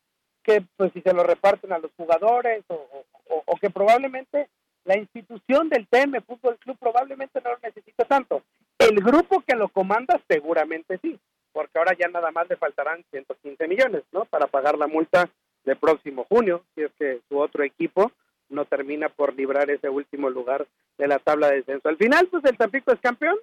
que 0.44 0.64
pues 0.78 0.92
si 0.94 1.02
se 1.02 1.14
lo 1.14 1.24
reparten 1.24 1.74
a 1.74 1.80
los 1.80 1.92
jugadores 1.98 2.64
o, 2.68 3.06
o 3.46 3.56
que 3.58 3.70
probablemente 3.70 4.48
la 4.86 4.98
institución 4.98 5.68
del 5.68 5.88
TM 5.88 6.22
Fútbol 6.22 6.58
Club 6.58 6.78
probablemente 6.80 7.42
no 7.44 7.52
lo 7.52 7.58
necesita 7.62 8.06
tanto. 8.06 8.44
El 8.78 8.96
grupo 9.04 9.42
que 9.42 9.56
lo 9.56 9.68
comanda 9.70 10.22
seguramente 10.28 11.00
sí, 11.02 11.20
porque 11.52 11.80
ahora 11.80 11.96
ya 11.98 12.08
nada 12.08 12.32
más 12.32 12.48
le 12.48 12.56
faltarán 12.56 13.04
115 13.12 13.68
millones, 13.68 14.04
¿no? 14.12 14.26
Para 14.26 14.48
pagar 14.48 14.78
la 14.78 14.88
multa 14.88 15.30
de 15.64 15.76
próximo 15.76 16.26
junio, 16.30 16.64
si 16.76 16.84
es 16.84 16.92
que 17.00 17.22
su 17.28 17.40
otro 17.40 17.64
equipo 17.64 18.12
no 18.50 18.66
termina 18.66 19.10
por 19.10 19.34
librar 19.34 19.72
ese 19.72 19.90
último 19.90 20.30
lugar 20.30 20.68
de 21.00 21.08
la 21.08 21.18
tabla 21.18 21.50
de 21.50 21.58
descenso. 21.58 21.90
Al 21.90 21.98
final, 21.98 22.28
pues 22.28 22.44
el 22.46 22.58
Tampico 22.58 22.92
es 22.92 23.00
campeón, 23.00 23.38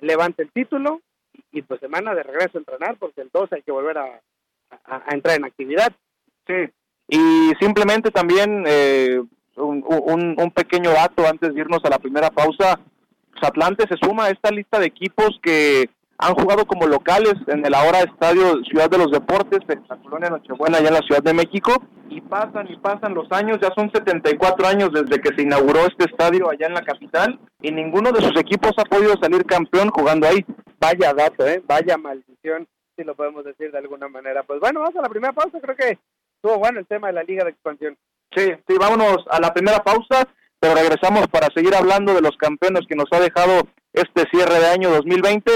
levanta 0.00 0.42
el 0.42 0.50
título 0.50 1.00
y, 1.52 1.62
pues 1.62 1.80
semana 1.80 2.14
de 2.14 2.22
regreso 2.22 2.58
a 2.58 2.60
entrenar, 2.60 2.96
porque 2.98 3.20
el 3.22 3.30
2 3.32 3.52
hay 3.52 3.62
que 3.62 3.72
volver 3.72 3.98
a, 3.98 4.20
entrar 5.10 5.36
en 5.36 5.44
actividad. 5.44 5.92
Sí, 6.46 6.70
y 7.08 7.52
simplemente 7.60 8.10
también 8.10 8.64
eh, 8.66 9.22
un, 9.56 9.84
un, 10.38 10.50
pequeño 10.50 10.90
dato 10.90 11.26
antes 11.26 11.54
de 11.54 11.60
irnos 11.60 11.84
a 11.84 11.90
la 11.90 11.98
primera 11.98 12.30
pausa. 12.30 12.78
Atlante 13.40 13.86
se 13.88 13.96
suma 13.96 14.24
a 14.24 14.30
esta 14.30 14.50
lista 14.50 14.78
de 14.78 14.86
equipos 14.86 15.38
que 15.42 15.88
han 16.18 16.34
jugado 16.34 16.66
como 16.66 16.86
locales 16.86 17.34
en 17.46 17.64
el 17.64 17.74
ahora 17.74 18.00
estadio 18.00 18.62
Ciudad 18.64 18.90
de 18.90 18.98
los 18.98 19.12
Deportes 19.12 19.60
de 19.68 19.78
la 19.88 19.96
colonia 19.98 20.30
Nochebuena 20.30 20.78
allá 20.78 20.88
en 20.88 20.94
la 20.94 21.06
Ciudad 21.06 21.22
de 21.22 21.32
México 21.32 21.72
y 22.10 22.20
pasan 22.20 22.66
y 22.68 22.76
pasan 22.76 23.14
los 23.14 23.30
años, 23.30 23.58
ya 23.62 23.70
son 23.76 23.90
74 23.92 24.66
años 24.66 24.90
desde 24.92 25.20
que 25.20 25.34
se 25.36 25.42
inauguró 25.42 25.86
este 25.86 26.10
estadio 26.10 26.50
allá 26.50 26.66
en 26.66 26.74
la 26.74 26.82
capital 26.82 27.38
y 27.62 27.70
ninguno 27.70 28.10
de 28.10 28.20
sus 28.20 28.38
equipos 28.40 28.72
ha 28.78 28.84
podido 28.84 29.14
salir 29.20 29.44
campeón 29.44 29.90
jugando 29.90 30.26
ahí. 30.26 30.44
Vaya 30.80 31.14
dato, 31.14 31.46
¿eh? 31.46 31.62
vaya 31.66 31.96
maldición, 31.96 32.66
si 32.96 33.04
lo 33.04 33.14
podemos 33.14 33.44
decir 33.44 33.70
de 33.70 33.78
alguna 33.78 34.08
manera. 34.08 34.42
Pues 34.42 34.58
bueno, 34.60 34.80
vamos 34.80 34.96
a 34.96 35.02
la 35.02 35.08
primera 35.08 35.32
pausa, 35.32 35.60
creo 35.60 35.76
que 35.76 35.98
estuvo 36.36 36.58
bueno 36.58 36.80
el 36.80 36.86
tema 36.86 37.08
de 37.08 37.14
la 37.14 37.22
Liga 37.22 37.44
de 37.44 37.50
Expansión. 37.50 37.96
Sí, 38.34 38.52
sí, 38.66 38.74
vámonos 38.78 39.24
a 39.30 39.40
la 39.40 39.52
primera 39.54 39.78
pausa, 39.78 40.28
pero 40.58 40.74
regresamos 40.74 41.28
para 41.28 41.46
seguir 41.54 41.74
hablando 41.74 42.12
de 42.12 42.22
los 42.22 42.36
campeones 42.36 42.82
que 42.88 42.96
nos 42.96 43.06
ha 43.12 43.20
dejado 43.20 43.68
este 43.92 44.24
cierre 44.30 44.58
de 44.58 44.66
año 44.66 44.90
2020. 44.90 45.52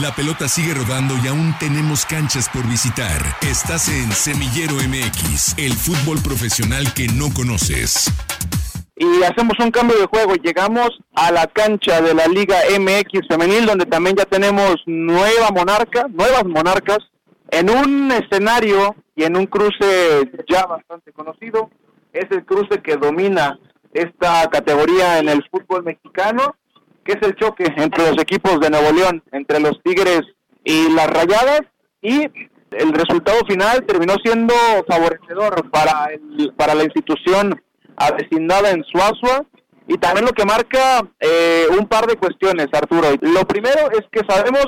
La 0.00 0.10
pelota 0.14 0.48
sigue 0.48 0.72
rodando 0.72 1.14
y 1.22 1.28
aún 1.28 1.54
tenemos 1.60 2.06
canchas 2.06 2.48
por 2.48 2.66
visitar. 2.66 3.20
Estás 3.42 3.90
en 3.90 4.10
Semillero 4.10 4.76
MX, 4.76 5.58
el 5.58 5.74
fútbol 5.74 6.16
profesional 6.24 6.94
que 6.94 7.08
no 7.08 7.28
conoces. 7.34 8.10
Y 8.96 9.22
hacemos 9.22 9.58
un 9.60 9.70
cambio 9.70 9.98
de 9.98 10.06
juego. 10.06 10.34
Llegamos 10.36 10.88
a 11.14 11.30
la 11.30 11.46
cancha 11.46 12.00
de 12.00 12.14
la 12.14 12.26
Liga 12.26 12.56
MX 12.80 13.28
femenil, 13.28 13.66
donde 13.66 13.84
también 13.84 14.16
ya 14.16 14.24
tenemos 14.24 14.76
nueva 14.86 15.50
monarca, 15.50 16.06
nuevas 16.08 16.46
monarcas, 16.46 17.00
en 17.50 17.68
un 17.68 18.10
escenario 18.12 18.96
y 19.14 19.24
en 19.24 19.36
un 19.36 19.44
cruce 19.44 20.22
ya 20.48 20.64
bastante 20.64 21.12
conocido. 21.12 21.68
Es 22.14 22.30
el 22.30 22.46
cruce 22.46 22.80
que 22.82 22.96
domina 22.96 23.58
esta 23.92 24.48
categoría 24.48 25.18
en 25.18 25.28
el 25.28 25.44
fútbol 25.50 25.84
mexicano, 25.84 26.56
que 27.04 27.12
es 27.12 27.18
el 27.22 27.34
choque 27.36 27.64
entre 27.76 28.10
los 28.10 28.20
equipos 28.20 28.60
de 28.60 28.70
Nuevo 28.70 28.92
León, 28.92 29.22
entre 29.32 29.60
los 29.60 29.80
Tigres 29.82 30.22
y 30.64 30.90
las 30.90 31.08
Rayadas, 31.08 31.62
y 32.00 32.22
el 32.72 32.92
resultado 32.92 33.40
final 33.46 33.84
terminó 33.86 34.14
siendo 34.22 34.54
favorecedor 34.88 35.70
para, 35.70 36.06
el, 36.12 36.52
para 36.56 36.74
la 36.74 36.84
institución 36.84 37.60
avecindada 37.96 38.70
en 38.70 38.84
Suazua, 38.84 39.44
y 39.88 39.98
también 39.98 40.26
lo 40.26 40.32
que 40.32 40.44
marca 40.44 41.02
eh, 41.20 41.66
un 41.78 41.86
par 41.86 42.06
de 42.06 42.16
cuestiones, 42.16 42.68
Arturo. 42.72 43.08
Lo 43.20 43.46
primero 43.46 43.90
es 43.90 44.02
que 44.10 44.20
sabemos 44.28 44.66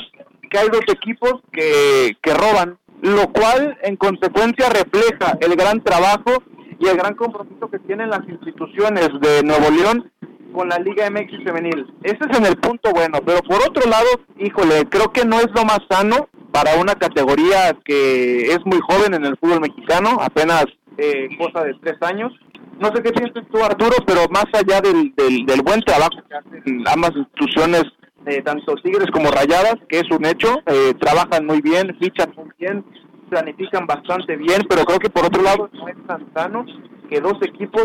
que 0.50 0.58
hay 0.58 0.68
dos 0.68 0.82
equipos 0.88 1.40
que, 1.52 2.16
que 2.20 2.34
roban 2.34 2.78
lo 3.04 3.30
cual 3.32 3.76
en 3.82 3.96
consecuencia 3.96 4.70
refleja 4.70 5.36
el 5.40 5.54
gran 5.56 5.84
trabajo 5.84 6.42
y 6.78 6.88
el 6.88 6.96
gran 6.96 7.14
compromiso 7.14 7.70
que 7.70 7.78
tienen 7.80 8.08
las 8.08 8.26
instituciones 8.26 9.10
de 9.20 9.42
Nuevo 9.42 9.70
León 9.70 10.10
con 10.54 10.68
la 10.68 10.78
Liga 10.78 11.10
MX 11.10 11.42
femenil. 11.44 11.86
Ese 12.02 12.18
es 12.30 12.38
en 12.38 12.46
el 12.46 12.56
punto 12.56 12.90
bueno, 12.92 13.18
pero 13.26 13.40
por 13.42 13.60
otro 13.68 13.90
lado, 13.90 14.08
híjole, 14.38 14.84
creo 14.88 15.12
que 15.12 15.24
no 15.24 15.38
es 15.40 15.48
lo 15.54 15.64
más 15.64 15.80
sano 15.90 16.28
para 16.52 16.76
una 16.76 16.94
categoría 16.94 17.76
que 17.84 18.46
es 18.46 18.60
muy 18.64 18.78
joven 18.88 19.14
en 19.14 19.24
el 19.26 19.36
fútbol 19.36 19.60
mexicano, 19.60 20.18
apenas 20.20 20.66
eh, 20.96 21.28
cosa 21.36 21.64
de 21.64 21.74
tres 21.82 22.00
años. 22.02 22.32
No 22.78 22.88
sé 22.94 23.02
qué 23.02 23.10
piensas 23.10 23.44
tú, 23.50 23.62
Arturo, 23.62 23.96
pero 24.06 24.20
más 24.30 24.46
allá 24.52 24.80
del, 24.80 25.12
del, 25.16 25.62
buen 25.62 25.80
trabajo 25.82 26.16
que 26.28 26.36
hacen 26.36 26.84
ambas 26.86 27.12
instituciones 27.16 27.82
eh, 28.26 28.40
tanto 28.42 28.74
Tigres 28.76 29.10
como 29.12 29.30
Rayadas, 29.30 29.76
que 29.88 29.98
es 29.98 30.10
un 30.10 30.24
hecho, 30.24 30.62
eh, 30.66 30.94
trabajan 30.98 31.44
muy 31.44 31.60
bien, 31.60 31.96
fichan 32.00 32.32
muy 32.36 32.50
bien, 32.58 32.84
planifican 33.28 33.86
bastante 33.86 34.36
bien, 34.36 34.62
pero 34.68 34.84
creo 34.84 34.98
que 34.98 35.10
por 35.10 35.26
otro 35.26 35.42
lado 35.42 35.68
no 35.72 35.88
es 35.88 35.96
tan 36.06 36.32
sano 36.32 36.64
que 37.10 37.20
dos 37.20 37.34
equipos 37.42 37.84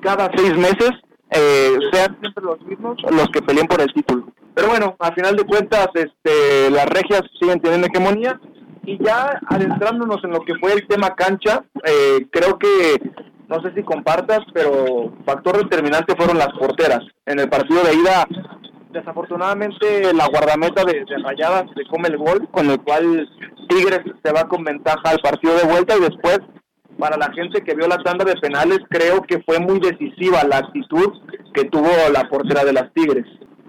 cada 0.00 0.30
seis 0.36 0.56
meses 0.56 0.90
eh, 1.30 1.76
sean 1.92 2.16
siempre 2.20 2.44
los 2.44 2.60
mismos 2.62 2.96
los 3.10 3.28
que 3.28 3.42
peleen 3.42 3.66
por 3.66 3.80
el 3.80 3.92
título. 3.92 4.26
Pero 4.54 4.68
bueno, 4.68 4.96
al 4.98 5.14
final 5.14 5.36
de 5.36 5.44
cuentas, 5.44 5.88
este, 5.94 6.70
las 6.70 6.86
regias 6.86 7.22
siguen 7.40 7.60
teniendo 7.60 7.86
hegemonía 7.86 8.40
y 8.84 9.02
ya 9.02 9.38
adentrándonos 9.46 10.22
en 10.24 10.30
lo 10.30 10.40
que 10.40 10.54
fue 10.56 10.72
el 10.72 10.86
tema 10.86 11.14
cancha, 11.14 11.64
creo 12.30 12.58
que 12.58 13.00
no 13.48 13.60
sé 13.62 13.72
si 13.74 13.82
compartas, 13.82 14.40
pero 14.54 15.12
factor 15.24 15.58
determinante 15.58 16.16
fueron 16.16 16.38
las 16.38 16.52
porteras. 16.58 17.00
En 17.26 17.38
el 17.40 17.48
partido 17.48 17.82
de 17.82 17.94
ida 17.94 18.26
desafortunadamente 18.92 20.12
la 20.14 20.26
guardameta 20.28 20.84
de, 20.84 21.04
Rayadas 21.22 21.64
se 21.74 21.84
come 21.88 22.08
el 22.08 22.18
gol, 22.18 22.48
con 22.50 22.70
el 22.70 22.80
cual 22.80 23.28
Tigres 23.68 24.00
se 24.22 24.32
va 24.32 24.48
con 24.48 24.64
ventaja 24.64 25.02
al 25.04 25.18
partido 25.18 25.54
de 25.54 25.64
vuelta 25.64 25.96
y 25.96 26.00
después 26.00 26.40
para 27.00 27.16
la 27.16 27.32
gente 27.32 27.64
que 27.64 27.74
vio 27.74 27.88
la 27.88 27.98
tanda 27.98 28.24
de 28.24 28.36
penales 28.36 28.78
creo 28.88 29.22
que 29.22 29.42
fue 29.42 29.58
muy 29.58 29.80
decisiva 29.80 30.44
la 30.44 30.58
actitud 30.58 31.10
que 31.54 31.64
tuvo 31.64 31.90
la 32.12 32.28
portera 32.28 32.64
de 32.64 32.72
las 32.72 32.92
Tigres. 32.92 33.26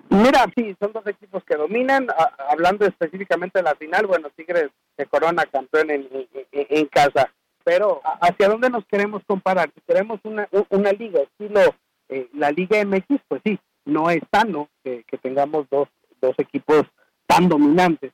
Mira, 0.09 0.45
sí, 0.55 0.75
son 0.79 0.91
dos 0.91 1.07
equipos 1.07 1.43
que 1.45 1.55
dominan. 1.55 2.07
hablando 2.49 2.85
específicamente 2.85 3.59
de 3.59 3.63
la 3.63 3.75
final, 3.75 4.05
bueno, 4.05 4.29
Tigres 4.35 4.69
se 4.97 5.05
corona 5.05 5.45
campeón 5.45 5.89
en, 5.89 6.85
casa. 6.87 7.31
Pero, 7.63 8.01
¿hacia 8.19 8.49
dónde 8.49 8.69
nos 8.69 8.85
queremos 8.85 9.23
comparar? 9.25 9.71
Si 9.73 9.81
queremos 9.87 10.19
una, 10.23 10.49
una 10.69 10.91
liga 10.91 11.21
estilo 11.21 11.73
eh, 12.11 12.27
la 12.33 12.51
Liga 12.51 12.83
MX, 12.83 13.21
pues 13.29 13.41
sí, 13.45 13.57
no 13.85 14.09
es 14.09 14.21
sano 14.31 14.67
que, 14.83 15.03
tengamos 15.21 15.65
dos, 15.71 15.87
dos 16.19 16.35
equipos 16.37 16.83
tan 17.25 17.47
dominantes. 17.47 18.11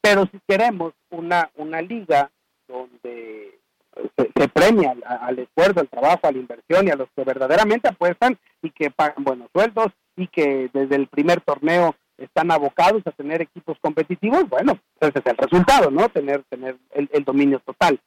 Pero 0.00 0.26
si 0.26 0.40
queremos 0.46 0.92
una, 1.10 1.48
una 1.54 1.80
liga 1.80 2.30
donde 2.66 3.57
se, 4.16 4.48
premia 4.48 4.94
al, 5.04 5.38
esfuerzo, 5.38 5.80
al 5.80 5.88
trabajo, 5.88 6.20
a 6.22 6.32
la 6.32 6.38
inversión 6.38 6.86
y 6.86 6.90
a 6.90 6.96
los 6.96 7.08
que 7.14 7.24
verdaderamente 7.24 7.88
apuestan 7.88 8.38
y 8.62 8.70
que 8.70 8.90
pagan 8.90 9.24
buenos 9.24 9.48
sueldos 9.52 9.88
y 10.16 10.26
que 10.28 10.70
desde 10.72 10.96
el 10.96 11.06
primer 11.06 11.40
torneo 11.40 11.94
están 12.16 12.50
abocados 12.50 13.02
a 13.06 13.12
tener 13.12 13.40
equipos 13.42 13.78
competitivos, 13.80 14.48
bueno, 14.48 14.78
ese 15.00 15.20
es 15.20 15.26
el 15.26 15.36
resultado, 15.36 15.90
¿no? 15.90 16.08
Tener, 16.08 16.42
tener 16.48 16.76
el, 16.90 17.08
el 17.12 17.24
dominio 17.24 17.60
total. 17.60 18.00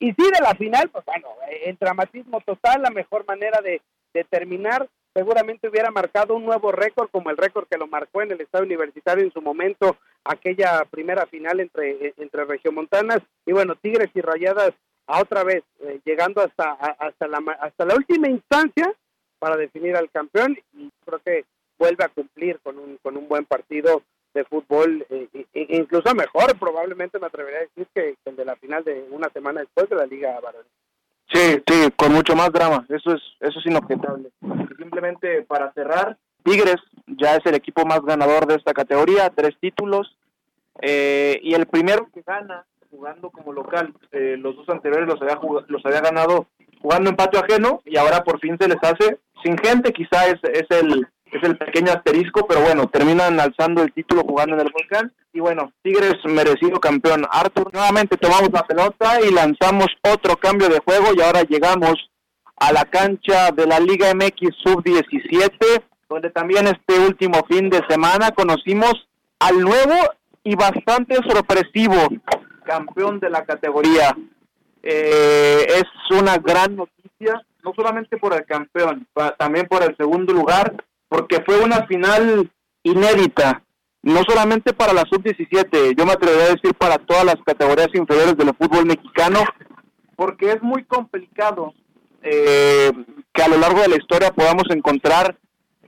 Y 0.00 0.12
sí, 0.12 0.22
de 0.22 0.42
la 0.42 0.54
final, 0.54 0.88
pues 0.90 1.04
bueno, 1.04 1.28
el 1.64 1.76
dramatismo 1.78 2.40
total, 2.40 2.82
la 2.82 2.90
mejor 2.90 3.24
manera 3.26 3.60
de, 3.60 3.80
de 4.12 4.24
terminar 4.24 4.88
seguramente 5.14 5.68
hubiera 5.68 5.90
marcado 5.90 6.34
un 6.34 6.44
nuevo 6.44 6.72
récord 6.72 7.10
como 7.10 7.30
el 7.30 7.36
récord 7.36 7.66
que 7.68 7.76
lo 7.76 7.86
marcó 7.86 8.22
en 8.22 8.32
el 8.32 8.40
estado 8.40 8.64
universitario 8.64 9.24
en 9.24 9.32
su 9.32 9.42
momento 9.42 9.96
aquella 10.24 10.84
primera 10.90 11.26
final 11.26 11.60
entre 11.60 12.14
entre 12.16 12.44
regiomontanas 12.44 13.18
y 13.44 13.52
bueno 13.52 13.74
tigres 13.76 14.10
y 14.14 14.20
rayadas 14.20 14.72
a 15.06 15.20
otra 15.20 15.44
vez 15.44 15.62
eh, 15.80 16.00
llegando 16.04 16.40
hasta 16.40 16.72
hasta 16.72 17.26
la 17.26 17.38
hasta 17.60 17.84
la 17.84 17.94
última 17.94 18.28
instancia 18.28 18.92
para 19.38 19.56
definir 19.56 19.96
al 19.96 20.10
campeón 20.10 20.56
y 20.74 20.90
creo 21.04 21.18
que 21.20 21.44
vuelve 21.78 22.04
a 22.04 22.08
cumplir 22.08 22.60
con 22.60 22.78
un 22.78 22.98
con 23.02 23.16
un 23.16 23.28
buen 23.28 23.44
partido 23.44 24.02
de 24.34 24.44
fútbol 24.44 25.04
eh, 25.10 25.28
incluso 25.54 26.14
mejor 26.14 26.58
probablemente 26.58 27.18
me 27.18 27.26
atrevería 27.26 27.60
a 27.60 27.62
decir 27.62 27.86
que, 27.94 28.16
el 28.24 28.36
de 28.36 28.44
la 28.44 28.56
final 28.56 28.84
de 28.84 29.06
una 29.10 29.28
semana 29.30 29.60
después 29.60 29.88
de 29.90 29.96
la 29.96 30.06
liga 30.06 30.38
varonil 30.40 30.70
Sí, 31.32 31.62
sí, 31.66 31.90
con 31.96 32.12
mucho 32.12 32.36
más 32.36 32.52
drama, 32.52 32.84
eso 32.90 33.14
es, 33.14 33.22
eso 33.40 33.58
es 33.58 33.66
inobjetable. 33.66 34.30
Simplemente 34.76 35.42
para 35.42 35.72
cerrar, 35.72 36.18
Tigres 36.44 36.76
ya 37.06 37.36
es 37.36 37.46
el 37.46 37.54
equipo 37.54 37.86
más 37.86 38.02
ganador 38.02 38.46
de 38.46 38.56
esta 38.56 38.74
categoría, 38.74 39.30
tres 39.30 39.56
títulos, 39.58 40.14
eh, 40.82 41.40
y 41.42 41.54
el 41.54 41.66
primero 41.66 42.08
que 42.12 42.22
gana 42.22 42.66
jugando 42.92 43.30
como 43.30 43.52
local, 43.52 43.92
eh, 44.12 44.36
los 44.38 44.54
dos 44.54 44.68
anteriores 44.68 45.08
los 45.08 45.20
había, 45.22 45.40
los 45.66 45.84
había 45.86 46.02
ganado 46.02 46.46
jugando 46.80 47.08
en 47.08 47.16
patio 47.16 47.40
ajeno 47.40 47.80
y 47.86 47.96
ahora 47.96 48.22
por 48.22 48.38
fin 48.38 48.56
se 48.60 48.68
les 48.68 48.78
hace 48.82 49.18
sin 49.42 49.56
gente, 49.56 49.92
quizá 49.92 50.26
es, 50.26 50.38
es 50.44 50.66
el 50.70 51.08
es 51.32 51.42
el 51.44 51.56
pequeño 51.56 51.92
asterisco, 51.92 52.46
pero 52.46 52.60
bueno, 52.60 52.88
terminan 52.88 53.40
alzando 53.40 53.82
el 53.82 53.92
título 53.92 54.22
jugando 54.22 54.54
en 54.54 54.60
el 54.60 54.70
volcán. 54.70 55.12
Y 55.32 55.40
bueno, 55.40 55.72
Tigres 55.82 56.16
merecido 56.26 56.78
campeón. 56.78 57.24
Arthur, 57.30 57.72
nuevamente 57.72 58.18
tomamos 58.18 58.50
la 58.52 58.66
pelota 58.66 59.18
y 59.26 59.32
lanzamos 59.32 59.86
otro 60.02 60.36
cambio 60.36 60.68
de 60.68 60.80
juego 60.80 61.14
y 61.16 61.22
ahora 61.22 61.42
llegamos 61.42 61.94
a 62.56 62.70
la 62.72 62.84
cancha 62.84 63.50
de 63.50 63.66
la 63.66 63.80
Liga 63.80 64.12
MX 64.14 64.54
Sub-17, 64.62 65.82
donde 66.10 66.28
también 66.28 66.66
este 66.66 67.00
último 67.00 67.42
fin 67.48 67.70
de 67.70 67.80
semana 67.88 68.32
conocimos 68.32 69.08
al 69.38 69.58
nuevo 69.62 69.94
y 70.44 70.54
bastante 70.54 71.16
sorpresivo 71.26 71.96
campeón 72.62 73.20
de 73.20 73.30
la 73.30 73.44
categoría. 73.44 74.16
Eh, 74.82 75.66
es 75.68 76.18
una 76.18 76.38
gran 76.38 76.76
noticia, 76.76 77.40
no 77.62 77.72
solamente 77.74 78.16
por 78.16 78.34
el 78.34 78.44
campeón, 78.44 79.06
también 79.38 79.66
por 79.66 79.82
el 79.82 79.96
segundo 79.96 80.32
lugar, 80.32 80.74
porque 81.08 81.42
fue 81.44 81.62
una 81.62 81.86
final 81.86 82.50
inédita, 82.82 83.62
no 84.02 84.22
solamente 84.26 84.72
para 84.72 84.92
la 84.92 85.02
sub-17, 85.02 85.96
yo 85.96 86.04
me 86.04 86.12
atrevería 86.12 86.46
a 86.46 86.54
decir 86.54 86.74
para 86.74 86.98
todas 86.98 87.24
las 87.24 87.36
categorías 87.44 87.88
inferiores 87.94 88.36
del 88.36 88.54
fútbol 88.54 88.86
mexicano, 88.86 89.40
porque 90.16 90.50
es 90.52 90.62
muy 90.62 90.84
complicado 90.84 91.72
eh, 92.22 92.90
que 93.32 93.42
a 93.42 93.48
lo 93.48 93.58
largo 93.58 93.80
de 93.80 93.88
la 93.88 93.96
historia 93.96 94.32
podamos 94.32 94.64
encontrar 94.70 95.36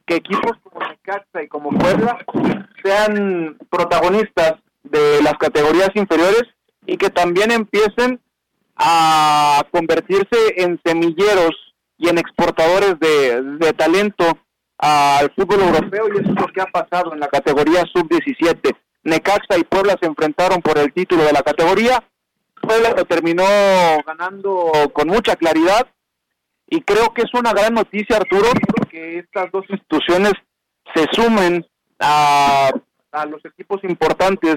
que 0.06 0.16
equipos 0.16 0.52
como 0.62 0.86
Necaxa 0.86 1.42
y 1.42 1.48
como 1.48 1.70
Puebla 1.70 2.18
sean 2.82 3.56
protagonistas 3.70 4.54
de 4.82 5.22
las 5.22 5.34
categorías 5.34 5.90
inferiores 5.94 6.44
y 6.86 6.96
que 6.96 7.10
también 7.10 7.50
empiecen 7.50 8.20
a 8.76 9.64
convertirse 9.70 10.62
en 10.62 10.80
semilleros 10.84 11.52
y 11.98 12.08
en 12.08 12.18
exportadores 12.18 12.98
de, 12.98 13.72
talento 13.74 14.24
al 14.78 15.32
fútbol 15.34 15.62
europeo 15.62 16.08
y 16.08 16.18
eso 16.18 16.32
es 16.32 16.40
lo 16.40 16.46
que 16.48 16.60
ha 16.60 16.66
pasado 16.66 17.12
en 17.12 17.20
la 17.20 17.28
categoría 17.28 17.84
sub-17. 17.92 18.76
Necaxa 19.04 19.58
y 19.58 19.64
Puebla 19.64 19.96
se 20.00 20.06
enfrentaron 20.06 20.60
por 20.60 20.78
el 20.78 20.92
título 20.92 21.24
de 21.24 21.32
la 21.32 21.42
categoría. 21.42 22.02
Puebla 22.60 22.90
lo 22.96 23.04
terminó 23.04 23.44
ganando 24.06 24.72
con 24.92 25.08
mucha 25.08 25.36
claridad 25.36 25.86
y 26.66 26.80
creo 26.80 27.12
que 27.14 27.22
es 27.22 27.32
una 27.34 27.52
gran 27.52 27.74
noticia, 27.74 28.16
Arturo, 28.16 28.48
que 28.90 29.18
estas 29.18 29.50
dos 29.52 29.64
instituciones 29.68 30.32
se 30.94 31.06
sumen 31.12 31.64
a, 32.00 32.70
a 33.12 33.26
los 33.26 33.44
equipos 33.44 33.84
importantes 33.84 34.56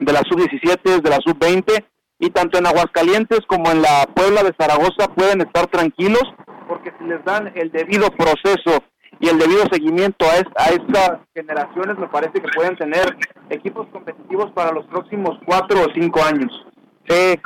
de 0.00 0.12
la 0.12 0.20
sub-17, 0.20 1.00
de 1.00 1.10
la 1.10 1.18
sub-20 1.24 1.84
y 2.18 2.30
tanto 2.30 2.58
en 2.58 2.66
Aguascalientes 2.66 3.40
como 3.46 3.70
en 3.70 3.82
la 3.82 4.06
Puebla 4.14 4.42
de 4.42 4.54
Zaragoza 4.58 5.14
pueden 5.14 5.40
estar 5.42 5.66
tranquilos 5.68 6.24
porque 6.68 6.92
si 6.98 7.04
les 7.04 7.24
dan 7.24 7.52
el 7.56 7.72
debido 7.72 8.10
proceso 8.10 8.84
y 9.18 9.28
el 9.28 9.38
debido 9.38 9.64
seguimiento 9.70 10.24
a, 10.24 10.68
estas 10.68 11.18
generaciones, 11.34 11.98
me 11.98 12.08
parece 12.08 12.40
que 12.40 12.48
pueden 12.54 12.76
tener 12.76 13.16
equipos 13.50 13.88
competitivos 13.88 14.50
para 14.52 14.72
los 14.72 14.86
próximos 14.86 15.38
cuatro 15.44 15.82
o 15.82 15.92
cinco 15.92 16.22
años. 16.22 16.50
Sí, 17.08 17.38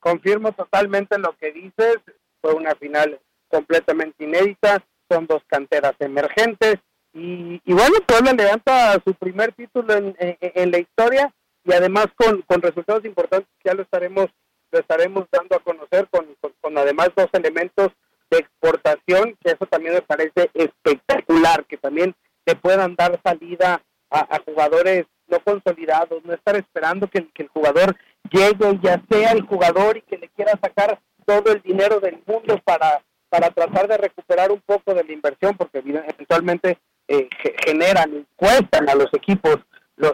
confirmo 0.00 0.52
totalmente 0.52 1.16
lo 1.18 1.34
que 1.38 1.52
dices. 1.52 1.98
Fue 2.40 2.52
una 2.54 2.74
final 2.74 3.18
completamente 3.48 4.24
inédita, 4.24 4.84
son 5.08 5.26
dos 5.26 5.42
canteras 5.46 5.94
emergentes 6.00 6.76
y, 7.14 7.60
y 7.64 7.72
bueno, 7.72 7.96
Puebla 8.06 8.32
levanta 8.32 8.94
su 9.04 9.14
primer 9.14 9.52
título 9.52 9.94
en, 9.94 10.16
en, 10.18 10.70
la 10.70 10.78
historia 10.78 11.32
y 11.64 11.72
además 11.72 12.06
con, 12.16 12.42
con 12.42 12.62
resultados 12.62 13.04
importantes 13.04 13.48
que 13.62 13.70
ya 13.70 13.74
lo 13.74 13.82
estaremos 13.82 14.28
lo 14.72 14.80
estaremos 14.80 15.26
dando 15.30 15.54
a 15.54 15.60
conocer 15.60 16.08
con, 16.10 16.26
con 16.60 16.78
además 16.78 17.10
dos 17.14 17.28
elementos 17.34 17.92
de 18.30 18.38
exportación, 18.38 19.36
que 19.42 19.50
eso 19.50 19.66
también 19.66 19.94
me 19.94 20.02
parece 20.02 20.50
espectacular, 20.54 21.66
que 21.66 21.76
también 21.76 22.14
te 22.44 22.56
puedan 22.56 22.94
dar 22.96 23.20
salida 23.22 23.82
a, 24.10 24.40
jugadores 24.44 25.06
no 25.26 25.40
consolidados, 25.40 26.24
no 26.24 26.34
estar 26.34 26.56
esperando 26.56 27.08
que, 27.08 27.26
el 27.34 27.48
jugador 27.48 27.96
llegue 28.30 28.78
ya 28.82 29.02
sea 29.10 29.32
el 29.32 29.42
jugador 29.42 29.96
y 29.98 30.02
que 30.02 30.18
le 30.18 30.28
quiera 30.28 30.52
sacar 30.62 30.98
todo 31.24 31.52
el 31.52 31.62
dinero 31.62 32.00
del 32.00 32.18
mundo 32.26 32.60
para, 32.64 33.02
para 33.28 33.50
tratar 33.50 33.88
de 33.88 33.96
recuperar 33.96 34.50
un 34.50 34.60
poco 34.60 34.94
de 34.94 35.04
la 35.04 35.12
inversión, 35.12 35.56
porque 35.56 35.78
eventualmente 35.78 36.78
eh, 37.08 37.28
generan 37.64 38.26
cuestan 38.36 38.88
a 38.88 38.94
los 38.94 39.12
equipos 39.14 39.58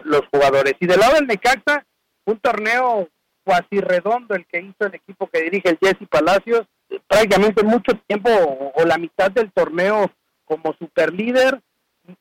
los 0.03 0.27
jugadores. 0.31 0.73
Y 0.79 0.87
del 0.87 0.99
lado 0.99 1.15
del 1.15 1.27
Necaxa, 1.27 1.85
un 2.25 2.39
torneo 2.39 3.09
cuasi 3.43 3.81
redondo 3.81 4.35
el 4.35 4.45
que 4.45 4.59
hizo 4.59 4.85
el 4.85 4.95
equipo 4.95 5.27
que 5.27 5.41
dirige 5.41 5.69
el 5.69 5.79
Jesse 5.81 6.07
Palacios, 6.09 6.67
prácticamente 7.07 7.63
mucho 7.63 7.93
tiempo 8.07 8.29
o, 8.75 8.85
la 8.85 8.97
mitad 8.97 9.31
del 9.31 9.51
torneo 9.51 10.11
como 10.45 10.73
superlíder. 10.73 11.59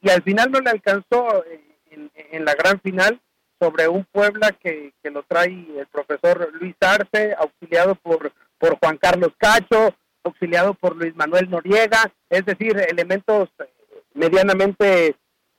Y, 0.01 0.11
al 0.11 0.23
final 0.23 0.51
no 0.51 0.61
le 0.61 0.71
alcanzó 0.71 1.45
en, 1.90 2.45
la 2.45 2.55
gran 2.55 2.81
final 2.81 3.21
sobre 3.61 3.88
un 3.88 4.05
Puebla 4.05 4.53
que, 4.53 4.92
que, 5.03 5.11
lo 5.11 5.23
trae 5.25 5.49
el 5.49 5.87
profesor 5.90 6.51
Luis 6.55 6.77
Arce, 6.81 7.35
auxiliado 7.38 7.95
por, 7.97 8.33
por 8.59 8.79
Juan 8.79 8.97
Carlos 8.99 9.33
Cacho, 9.37 9.95
auxiliado 10.25 10.75
por 10.75 10.97
Luis 10.97 11.14
Manuel 11.16 11.51
Noriega, 11.51 12.12
es 12.31 12.45
decir, 12.45 12.79
elementos 12.88 13.49
eh, 13.59 13.69
medianamente 14.14 15.16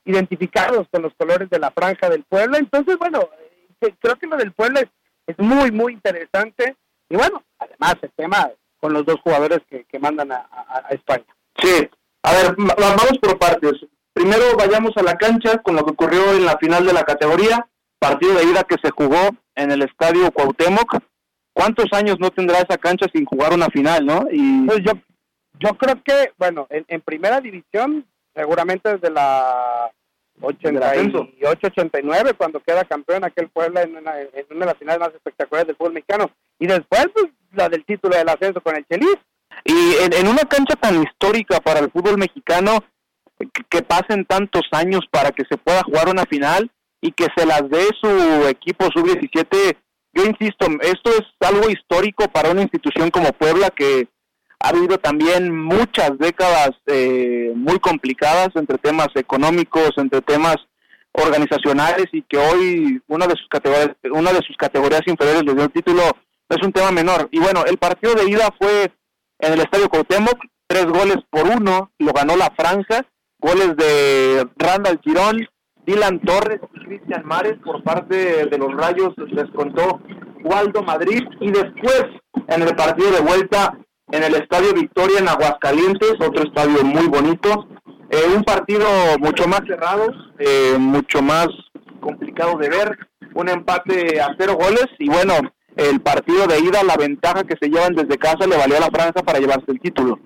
identificados 0.10 0.88
con 0.92 1.02
los 1.02 1.14
colores 1.16 1.50
de 1.50 1.60
la 1.60 1.72
franja 1.72 2.10
del 2.10 2.24
Puebla. 2.24 2.58
Entonces, 2.58 2.98
bueno, 2.98 3.30
eh, 3.82 3.94
creo 4.00 4.16
que 4.16 4.28
lo 4.28 4.38
del 4.38 4.52
Puebla 4.52 4.82
es, 4.82 4.90
es 5.28 5.38
muy, 5.40 5.72
muy 5.72 5.94
interesante. 5.94 6.76
Y 7.10 7.16
bueno, 7.16 7.44
además 7.58 7.96
el 8.02 8.12
tema 8.12 8.50
con 8.80 8.94
los 8.94 9.06
dos 9.06 9.18
jugadores 9.22 9.60
que, 9.70 9.86
que 9.86 10.00
mandan 10.00 10.32
a, 10.32 10.48
España. 10.90 11.26
Sí, 11.62 11.90
a 12.24 12.32
ver, 12.34 12.56
vamos 12.58 13.18
por 13.22 13.38
partes. 13.38 13.74
Primero 14.14 14.56
vayamos 14.58 14.96
a 14.98 15.04
la 15.04 15.16
cancha 15.18 15.58
con 15.60 15.76
lo 15.76 15.86
que 15.86 15.92
ocurrió 15.92 16.34
en 16.34 16.46
la 16.46 16.58
final 16.58 16.86
de 16.86 16.94
la 16.94 17.04
categoría, 17.04 17.68
partido 18.00 18.36
de 18.36 18.46
ida 18.46 18.64
que 18.64 18.78
se 18.82 18.92
jugó 18.92 19.30
en 19.56 19.72
el 19.72 19.82
estadio 19.82 20.32
Cuauhtémoc. 20.32 20.98
¿Cuántos 21.54 21.92
años 21.92 22.18
no 22.20 22.32
tendrá 22.32 22.60
esa 22.60 22.78
cancha 22.78 23.08
sin 23.14 23.26
jugar 23.26 23.54
una 23.54 23.68
final, 23.68 24.06
no? 24.06 24.26
Y 24.32 24.66
pues 24.66 24.80
yo 24.84 24.94
yo 25.60 25.78
creo 25.78 26.02
que, 26.04 26.32
bueno, 26.38 26.68
en, 26.70 27.02
primera 27.02 27.42
división, 27.42 28.06
seguramente 28.34 28.94
desde 28.94 29.12
la 29.12 29.92
88-89, 30.42 32.36
cuando 32.38 32.60
queda 32.62 32.84
campeón 32.86 33.24
aquel 33.24 33.50
Puebla 33.50 33.82
en 33.82 33.98
una, 33.98 34.20
en 34.20 34.46
una 34.52 34.60
de 34.62 34.66
las 34.66 34.78
finales 34.78 35.00
más 35.00 35.14
espectaculares 35.14 35.68
del 35.68 35.76
fútbol 35.76 35.94
mexicano. 35.94 36.32
Y 36.60 36.68
después, 36.68 37.08
pues, 37.14 37.28
la 37.54 37.70
del 37.70 37.86
título 37.86 38.16
del 38.16 38.30
ascenso 38.30 38.62
con 38.62 38.76
el 38.76 38.86
Chelis. 38.88 39.18
Y 39.66 39.96
en, 40.16 40.28
una 40.28 40.44
cancha 40.44 40.76
tan 40.76 41.04
histórica 41.04 41.60
para 41.60 41.80
el 41.80 41.92
fútbol 41.92 42.18
mexicano, 42.18 42.84
que, 43.70 43.82
pasen 43.82 44.26
tantos 44.26 44.64
años 44.72 45.02
para 45.12 45.32
que 45.32 45.44
se 45.50 45.58
pueda 45.58 45.84
jugar 45.84 46.10
una 46.10 46.26
final 46.26 46.70
y 47.02 47.12
que 47.12 47.28
se 47.36 47.46
las 47.46 47.70
dé 47.70 47.88
su 48.00 48.48
equipo 48.48 48.86
sub-17, 48.94 49.78
yo 50.14 50.26
insisto, 50.26 50.68
esto 50.82 51.12
es 51.12 51.48
algo 51.48 51.70
histórico 51.70 52.28
para 52.28 52.52
una 52.52 52.62
institución 52.62 53.10
como 53.10 53.32
Puebla 53.32 53.70
que 53.70 54.08
ha 54.60 54.70
habido 54.70 54.98
también 54.98 55.56
muchas 55.56 56.18
décadas 56.18 56.72
eh, 56.88 57.54
muy 57.56 57.80
complicadas 57.80 58.50
entre 58.56 58.78
temas 58.78 59.08
económicos, 59.16 59.92
entre 59.98 60.22
temas 60.22 60.58
organizacionales 61.14 62.06
y 62.12 62.22
que 62.24 62.38
hoy 62.38 63.02
una 63.08 63.26
de 63.26 63.36
sus 63.36 63.48
categorías, 63.50 63.96
una 64.12 64.32
de 64.32 64.42
sus 64.46 64.56
categorías 64.58 65.02
inferiores 65.08 65.44
le 65.44 65.54
dio 65.54 65.64
el 65.64 65.72
título 65.72 66.04
no 66.50 66.56
es 66.56 66.66
un 66.66 66.74
tema 66.74 66.92
menor. 66.92 67.30
Y 67.32 67.40
bueno, 67.40 67.64
el 67.66 67.78
partido 67.78 68.16
de 68.16 68.30
ida 68.30 68.50
fue 68.60 68.92
en 69.40 69.54
el 69.54 69.60
Estadio 69.60 69.88
Cuauhtémoc, 69.88 70.38
tres 70.68 70.86
goles 70.86 71.18
por 71.30 71.48
uno, 71.48 71.92
lo 72.00 72.12
ganó 72.12 72.36
la 72.36 72.52
franja, 72.58 73.06
goles 73.40 73.76
de 73.78 74.48
Randall 74.58 75.00
Girón, 75.04 75.48
Dylan 75.86 76.20
Torres 76.22 76.60
y 76.74 76.86
Cristian 76.86 77.26
Mares 77.26 77.56
por 77.64 77.84
parte 77.84 78.46
de 78.46 78.58
los 78.58 78.76
Rayos 78.76 79.14
les 79.18 79.50
contó 79.52 80.02
Waldo 80.44 80.84
Madrid 80.84 81.22
y 81.40 81.52
después 81.52 82.06
en 82.48 82.62
el 82.62 82.76
partido 82.76 83.12
de 83.12 83.22
vuelta 83.22 83.78
en 84.12 84.24
el 84.24 84.36
Estadio 84.36 84.74
Victoria 84.74 85.20
en 85.20 85.30
Aguascalientes, 85.30 86.14
otro 86.20 86.44
estadio 86.44 86.84
muy 86.84 87.08
bonito, 87.08 87.68
eh, 88.10 88.24
un 88.36 88.44
partido 88.44 88.88
mucho 89.20 89.48
más 89.48 89.62
cerrado, 89.68 90.12
eh, 90.40 90.76
mucho 90.80 91.22
más 91.22 91.48
complicado 92.00 92.58
de 92.58 92.70
ver, 92.70 92.98
un 93.36 93.50
empate 93.50 94.20
a 94.20 94.36
cero 94.38 94.56
goles 94.60 94.88
y 94.98 95.10
bueno, 95.10 95.34
el 95.76 96.02
partido 96.02 96.48
de 96.48 96.60
ida, 96.60 96.84
la 96.84 96.98
ventaja 96.98 97.44
que 97.44 97.56
se 97.62 97.70
llevan 97.70 97.94
desde 97.94 98.18
casa 98.18 98.48
le 98.48 98.58
valió 98.58 98.78
a 98.78 98.82
la 98.82 98.90
Francia 98.90 99.22
para 99.24 99.40
llevarse 99.40 99.72
el 99.72 99.80
título. 99.80 100.20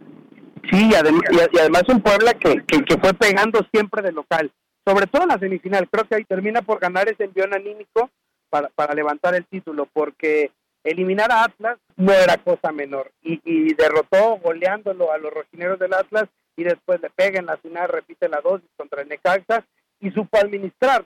Sí, 0.71 0.89
y 0.91 0.95
además, 0.95 1.21
y, 1.29 1.59
además 1.59 1.83
un 1.89 2.01
Puebla 2.01 2.33
que, 2.33 2.63
que, 2.65 2.97
fue 2.97 3.13
pegando 3.13 3.59
siempre 3.71 4.01
de 4.01 4.13
local, 4.13 4.49
sobre 4.85 5.07
todo 5.07 5.23
en 5.23 5.27
la 5.27 5.39
semifinal. 5.39 5.89
Creo 5.89 6.05
que 6.05 6.15
ahí 6.15 6.23
termina 6.23 6.61
por 6.61 6.79
ganar 6.79 7.09
ese 7.09 7.25
envión 7.25 7.53
anímico 7.53 8.09
para, 8.49 8.69
para 8.69 8.93
levantar 8.93 9.35
el 9.35 9.45
título, 9.45 9.87
porque 9.91 10.51
eliminar 10.83 11.31
a 11.31 11.43
Atlas 11.45 11.77
no 11.95 12.11
era 12.11 12.37
cosa 12.37 12.71
menor. 12.71 13.11
Y, 13.21 13.41
y 13.45 13.73
derrotó 13.73 14.37
goleándolo 14.37 15.11
a 15.11 15.17
los 15.17 15.33
rojineros 15.33 15.79
del 15.79 15.93
Atlas 15.93 16.25
y 16.55 16.63
después 16.63 17.01
le 17.01 17.09
pega 17.09 17.39
en 17.39 17.47
la 17.47 17.57
final, 17.57 17.89
repite 17.89 18.29
la 18.29 18.41
dosis 18.41 18.69
contra 18.75 19.01
el 19.01 19.09
Necaxa 19.09 19.65
y 19.99 20.11
supo 20.11 20.37
administrar 20.37 21.05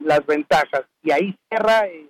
las 0.00 0.26
ventajas. 0.26 0.84
Y 1.02 1.12
ahí 1.12 1.36
cierra 1.48 1.86
eh, 1.86 2.06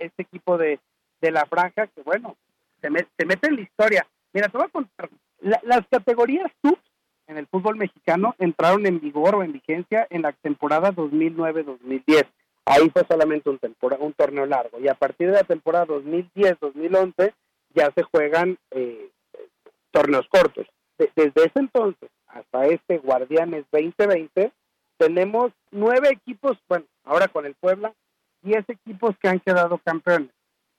este 0.00 0.22
equipo 0.22 0.58
de, 0.58 0.78
de 1.20 1.30
la 1.30 1.46
franja 1.46 1.86
que, 1.86 2.02
bueno, 2.02 2.36
se, 2.80 2.88
se 3.16 3.26
mete 3.26 3.48
en 3.48 3.56
la 3.56 3.62
historia. 3.62 4.06
Mira, 4.32 4.48
te 4.48 4.58
voy 4.58 4.66
a 4.66 4.70
contar, 4.70 5.08
las 5.40 5.86
categorías 5.88 6.50
sub 6.62 6.78
en 7.26 7.38
el 7.38 7.46
fútbol 7.46 7.76
mexicano 7.76 8.34
entraron 8.38 8.86
en 8.86 9.00
vigor 9.00 9.36
o 9.36 9.42
en 9.42 9.52
vigencia 9.52 10.06
en 10.10 10.22
la 10.22 10.32
temporada 10.32 10.92
2009-2010. 10.92 12.26
Ahí 12.68 12.90
fue 12.90 13.02
solamente 13.08 13.48
un, 13.48 13.58
un 14.00 14.12
torneo 14.12 14.44
largo. 14.44 14.78
Y 14.78 14.88
a 14.88 14.94
partir 14.94 15.28
de 15.28 15.34
la 15.34 15.44
temporada 15.44 15.86
2010-2011 15.86 17.32
ya 17.74 17.90
se 17.94 18.02
juegan 18.02 18.58
eh, 18.70 19.10
torneos 19.90 20.26
cortos. 20.28 20.66
desde 20.98 21.44
ese 21.44 21.58
entonces 21.58 22.10
hasta 22.26 22.66
este 22.66 22.98
Guardianes 22.98 23.64
2020, 23.72 24.52
tenemos 24.98 25.52
nueve 25.70 26.10
equipos, 26.10 26.58
bueno, 26.68 26.84
ahora 27.04 27.28
con 27.28 27.46
el 27.46 27.54
Puebla, 27.54 27.94
diez 28.42 28.64
equipos 28.68 29.16
que 29.20 29.28
han 29.28 29.40
quedado 29.40 29.78
campeones. 29.78 30.30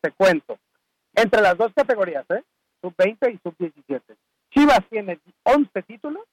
Te 0.01 0.11
cuento. 0.11 0.57
Entre 1.15 1.41
las 1.41 1.57
dos 1.57 1.71
categorías, 1.73 2.25
¿eh? 2.29 2.43
Sub-20 2.81 3.33
y 3.33 3.39
Sub-17. 3.43 4.01
Chivas 4.51 4.81
tiene 4.89 5.19
11 5.43 5.81
títulos, 5.83 6.23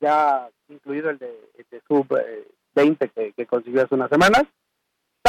ya 0.00 0.48
incluido 0.68 1.10
el 1.10 1.18
de, 1.18 1.34
Sub-20 1.88 3.10
que, 3.10 3.32
que 3.32 3.46
consiguió 3.46 3.82
hace 3.84 3.94
unas 3.94 4.10
semanas. 4.10 4.44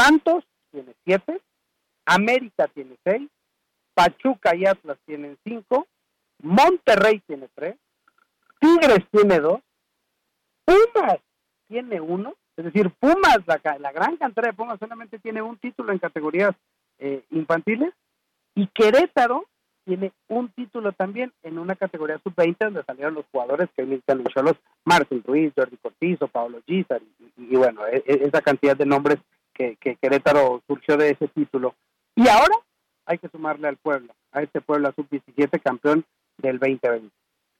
Santos 0.00 0.44
tiene 0.70 0.94
7, 1.04 1.42
América 2.06 2.68
tiene 2.68 2.96
6, 3.04 3.28
Pachuca 3.92 4.56
y 4.56 4.64
Atlas 4.64 4.96
tienen 5.04 5.36
5, 5.44 5.86
Monterrey 6.42 7.20
tiene 7.26 7.48
3, 7.54 7.76
Tigres 8.60 9.04
tiene 9.10 9.40
2, 9.40 9.60
Pumas 10.64 11.18
tiene 11.68 12.00
1, 12.00 12.34
es 12.56 12.64
decir, 12.64 12.90
Pumas, 12.98 13.40
la, 13.46 13.60
la 13.78 13.92
gran 13.92 14.16
cantera 14.16 14.48
de 14.48 14.54
Pumas 14.54 14.78
solamente 14.78 15.18
tiene 15.18 15.42
un 15.42 15.58
título 15.58 15.92
en 15.92 15.98
categorías 15.98 16.52
eh, 16.98 17.22
infantiles 17.30 17.92
y 18.54 18.68
Querétaro 18.68 19.44
tiene 19.84 20.12
un 20.28 20.48
título 20.48 20.92
también 20.92 21.30
en 21.42 21.58
una 21.58 21.74
categoría 21.74 22.18
sub-20 22.22 22.56
donde 22.58 22.84
salieron 22.84 23.14
los 23.14 23.26
jugadores 23.30 23.68
que 23.76 23.82
militan 23.82 24.20
en 24.20 24.44
los 24.44 24.56
Martín 24.84 25.22
Ruiz, 25.26 25.52
Jordi 25.54 25.76
Cortizo, 25.76 26.26
Pablo 26.28 26.62
Gizar 26.66 27.02
y, 27.36 27.56
bueno, 27.56 27.86
e, 27.86 28.02
e, 28.06 28.24
esa 28.24 28.40
cantidad 28.40 28.76
de 28.76 28.86
nombres 28.86 29.18
que, 29.80 29.96
Querétaro 29.96 30.62
surgió 30.66 30.96
de 30.96 31.10
ese 31.10 31.28
título. 31.28 31.74
Y 32.14 32.28
ahora 32.28 32.54
hay 33.06 33.18
que 33.18 33.28
sumarle 33.28 33.68
al 33.68 33.76
pueblo, 33.76 34.12
a 34.32 34.42
este 34.42 34.60
pueblo 34.60 34.92
sub-17 34.94 35.60
campeón 35.62 36.04
del 36.38 36.58
2020. 36.58 37.08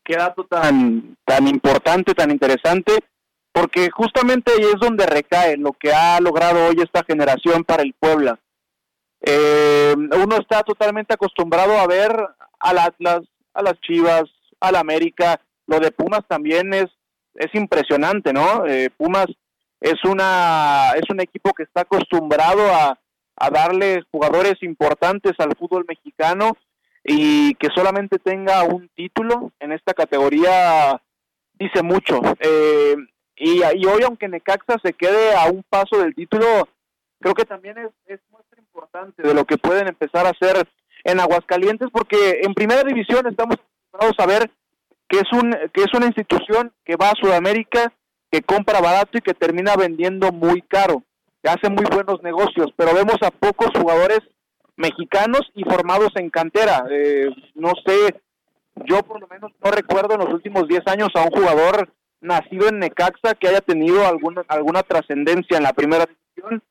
Qué 0.04 0.16
dato 0.16 0.44
tan, 0.44 1.16
tan 1.24 1.46
importante, 1.46 2.14
tan 2.14 2.30
interesante, 2.30 2.92
porque 3.52 3.90
justamente 3.90 4.52
ahí 4.52 4.64
es 4.64 4.80
donde 4.80 5.06
recae 5.06 5.56
lo 5.56 5.72
que 5.72 5.92
ha 5.92 6.20
logrado 6.20 6.68
hoy 6.68 6.76
esta 6.80 7.04
generación 7.04 7.64
para 7.64 7.82
el 7.82 7.94
Puebla. 7.94 8.38
Eh, 9.20 9.94
uno 9.96 10.36
está 10.38 10.62
totalmente 10.62 11.14
acostumbrado 11.14 11.78
a 11.78 11.86
ver 11.86 12.12
al 12.58 12.78
Atlas, 12.78 13.20
a 13.52 13.62
las 13.62 13.78
Chivas, 13.80 14.24
al 14.60 14.76
América. 14.76 15.40
Lo 15.66 15.78
de 15.78 15.90
Pumas 15.90 16.22
también 16.26 16.72
es, 16.72 16.86
es 17.34 17.54
impresionante, 17.54 18.32
¿no? 18.32 18.66
Eh, 18.66 18.88
Pumas 18.96 19.26
es, 19.80 20.04
una, 20.04 20.90
es 20.96 21.08
un 21.10 21.20
equipo 21.20 21.52
que 21.52 21.64
está 21.64 21.82
acostumbrado 21.82 22.62
a, 22.72 22.98
a 23.36 23.50
darle 23.50 24.02
jugadores 24.10 24.62
importantes 24.62 25.32
al 25.38 25.56
fútbol 25.56 25.84
mexicano 25.88 26.56
y 27.02 27.54
que 27.54 27.68
solamente 27.74 28.18
tenga 28.18 28.62
un 28.64 28.88
título 28.94 29.52
en 29.58 29.72
esta 29.72 29.94
categoría 29.94 31.00
dice 31.60 31.82
mucho. 31.82 32.20
Eh, 32.40 32.96
y, 33.36 33.60
y, 33.62 33.86
hoy, 33.86 34.02
aunque 34.04 34.28
Necaxa 34.28 34.76
se 34.82 34.92
quede 34.92 35.34
a 35.34 35.46
un 35.46 35.62
paso 35.62 35.98
del 35.98 36.14
título, 36.14 36.68
creo 37.20 37.34
que 37.34 37.44
también 37.44 37.78
es, 37.78 37.90
es 38.06 38.20
importante 38.58 39.22
de 39.22 39.34
lo 39.34 39.44
que 39.44 39.58
pueden 39.58 39.88
empezar 39.88 40.26
a 40.26 40.30
hacer 40.30 40.66
en 41.04 41.20
Aguascalientes, 41.20 41.88
porque 41.92 42.40
en 42.42 42.54
primera 42.54 42.82
división 42.82 43.26
estamos 43.26 43.56
acostumbrados 43.56 44.16
a 44.18 44.26
ver 44.26 44.50
que 45.08 45.18
es, 45.18 45.32
un, 45.32 45.50
que 45.72 45.82
es 45.82 45.94
una 45.94 46.06
institución 46.06 46.72
que 46.84 46.96
va 46.96 47.10
a 47.10 47.20
Sudamérica, 47.20 47.92
que 48.30 48.42
compra 48.42 48.80
barato 48.80 49.18
y 49.18 49.20
que 49.20 49.34
termina 49.34 49.74
vendiendo 49.76 50.32
muy 50.32 50.62
caro, 50.62 51.02
que 51.42 51.50
hace 51.50 51.68
muy 51.68 51.84
buenos 51.90 52.22
negocios, 52.22 52.72
pero 52.76 52.94
vemos 52.94 53.16
a 53.22 53.30
pocos 53.30 53.70
jugadores 53.76 54.20
mexicanos 54.76 55.42
y 55.54 55.64
formados 55.64 56.10
en 56.16 56.30
cantera. 56.30 56.84
Eh, 56.90 57.28
no 57.54 57.72
sé, 57.84 58.20
yo 58.86 59.02
por 59.02 59.20
lo 59.20 59.28
menos 59.28 59.52
no 59.62 59.70
recuerdo 59.70 60.14
en 60.14 60.20
los 60.20 60.32
últimos 60.32 60.68
10 60.68 60.82
años 60.86 61.08
a 61.14 61.22
un 61.22 61.30
jugador 61.30 61.92
nacido 62.20 62.68
en 62.68 62.78
Necaxa 62.78 63.34
que 63.34 63.48
haya 63.48 63.60
tenido 63.60 64.06
alguna, 64.06 64.42
alguna 64.48 64.82
trascendencia 64.82 65.56
en 65.56 65.62
la 65.62 65.72
primera 65.72 66.06
división 66.06 66.62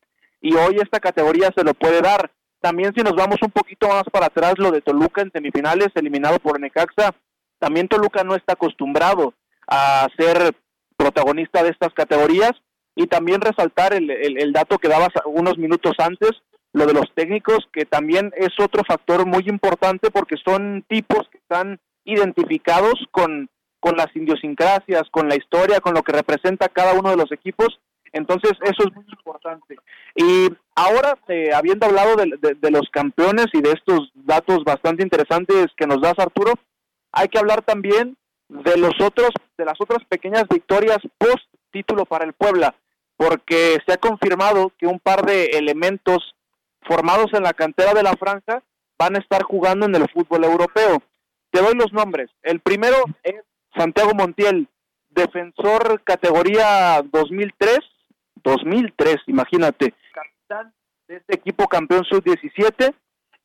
y 0.42 0.56
hoy 0.56 0.78
esta 0.82 1.00
categoría 1.00 1.52
se 1.56 1.64
lo 1.64 1.74
puede 1.74 2.02
dar. 2.02 2.32
También 2.62 2.94
si 2.96 3.02
nos 3.02 3.16
vamos 3.16 3.38
un 3.42 3.52
poquito 3.52 3.88
más 3.88 4.04
para 4.12 4.28
atrás, 4.28 4.56
lo 4.58 4.72
de 4.72 4.82
Toluca 4.82 5.22
en 5.22 5.32
semifinales, 5.32 5.90
eliminado 5.96 6.40
por 6.40 6.60
Necaxa, 6.60 7.14
también 7.58 7.88
Toluca 7.88 8.24
no 8.24 8.36
está 8.36 8.54
acostumbrado 8.54 9.34
a 9.68 10.08
ser 10.18 10.56
protagonista 11.00 11.64
de 11.64 11.70
estas 11.70 11.94
categorías 11.94 12.52
y 12.96 13.08
también 13.08 13.42
resaltar 13.42 13.94
el, 13.94 14.12
el, 14.12 14.52
dato 14.52 14.78
que 14.78 14.90
dabas 14.90 15.10
unos 15.26 15.58
minutos 15.58 15.94
antes, 16.00 16.32
lo 16.74 16.86
de 16.86 16.94
los 16.94 17.06
técnicos, 17.16 17.60
que 17.72 17.86
también 17.86 18.32
es 18.36 18.50
otro 18.60 18.84
factor 18.86 19.26
muy 19.26 19.44
importante 19.48 20.12
porque 20.12 20.36
son 20.46 20.84
tipos 20.90 21.28
que 21.32 21.38
están 21.38 21.80
identificados 22.04 22.96
con, 23.12 23.50
con 23.80 23.96
las 23.96 24.14
idiosincrasias, 24.14 25.04
con 25.12 25.30
la 25.30 25.38
historia, 25.38 25.80
con 25.80 25.94
lo 25.94 26.04
que 26.04 26.12
representa 26.12 26.68
cada 26.68 26.94
uno 26.94 27.10
de 27.12 27.18
los 27.18 27.32
equipos 27.32 27.80
entonces, 28.12 28.54
eso 28.64 28.88
es 28.88 28.96
muy 28.96 29.06
importante. 29.10 29.78
Y 30.16 30.50
ahora, 30.76 31.18
eh, 31.28 31.52
habiendo 31.54 31.86
hablado 31.86 32.16
de, 32.16 32.72
los 32.72 32.90
campeones 32.92 33.48
y 33.54 33.62
de 33.62 33.72
estos 33.72 34.12
datos 34.14 34.64
bastante 34.64 35.04
interesantes 35.04 35.68
que 35.78 35.88
nos 35.88 36.02
das, 36.02 36.18
Arturo, 36.18 36.54
hay 37.12 37.28
que 37.28 37.40
hablar 37.40 37.62
también 37.62 38.18
de 38.50 38.78
los 38.78 38.94
otros, 39.02 39.30
de 39.58 39.66
las 39.66 39.80
otras 39.80 40.04
pequeñas 40.10 40.44
victorias 40.50 40.98
post 41.18 41.46
título 41.72 42.06
para 42.06 42.26
el 42.26 42.34
Puebla, 42.34 42.76
porque 43.16 43.78
se 43.86 43.94
ha 43.94 43.98
confirmado 43.98 44.72
que 44.78 44.88
un 44.88 45.00
par 45.00 45.26
de 45.26 45.46
elementos 45.54 46.36
formados 46.82 47.32
en 47.34 47.44
la 47.44 47.54
cantera 47.54 47.94
de 47.94 48.04
la 48.04 48.14
franja 48.14 48.64
van 48.98 49.16
a 49.16 49.20
estar 49.20 49.44
jugando 49.44 49.86
en 49.86 49.96
el 49.96 50.10
fútbol 50.10 50.44
europeo. 50.44 51.02
Te 51.52 51.62
doy 51.62 51.76
los 51.76 51.94
nombres. 51.94 52.30
El 52.44 52.60
primero 52.60 52.98
es 53.24 53.42
Santiago 53.76 54.12
Montiel, 54.14 54.68
defensor 55.10 56.02
categoría 56.04 57.02
2003, 57.12 57.80
2003, 58.44 59.18
imagínate, 59.28 59.94
capitán 60.14 60.74
de 61.08 61.18
este 61.18 61.36
equipo 61.36 61.68
campeón 61.68 62.04
sub-17, 62.06 62.94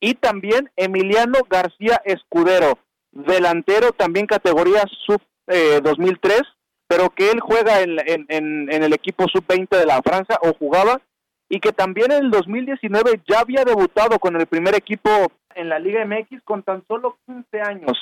y 0.00 0.14
también 0.14 0.70
Emiliano 0.76 1.38
García 1.48 2.00
Escudero, 2.04 2.78
delantero 3.14 3.92
también 3.92 4.26
categoría 4.26 4.82
sub-2003, 5.06 6.32
eh, 6.32 6.42
pero 6.86 7.10
que 7.10 7.30
él 7.30 7.40
juega 7.40 7.80
en, 7.80 7.98
en, 8.06 8.72
en 8.72 8.82
el 8.82 8.92
equipo 8.92 9.26
sub-20 9.28 9.78
de 9.78 9.86
la 9.86 10.02
Francia 10.02 10.38
o 10.42 10.52
jugaba, 10.54 11.00
y 11.48 11.60
que 11.60 11.72
también 11.72 12.12
en 12.12 12.24
el 12.24 12.30
2019 12.30 13.22
ya 13.28 13.40
había 13.40 13.64
debutado 13.64 14.18
con 14.18 14.36
el 14.36 14.46
primer 14.46 14.74
equipo 14.74 15.08
en 15.54 15.68
la 15.68 15.78
Liga 15.78 16.04
MX 16.04 16.42
con 16.44 16.62
tan 16.62 16.84
solo 16.86 17.18
15 17.26 17.60
años. 17.60 17.92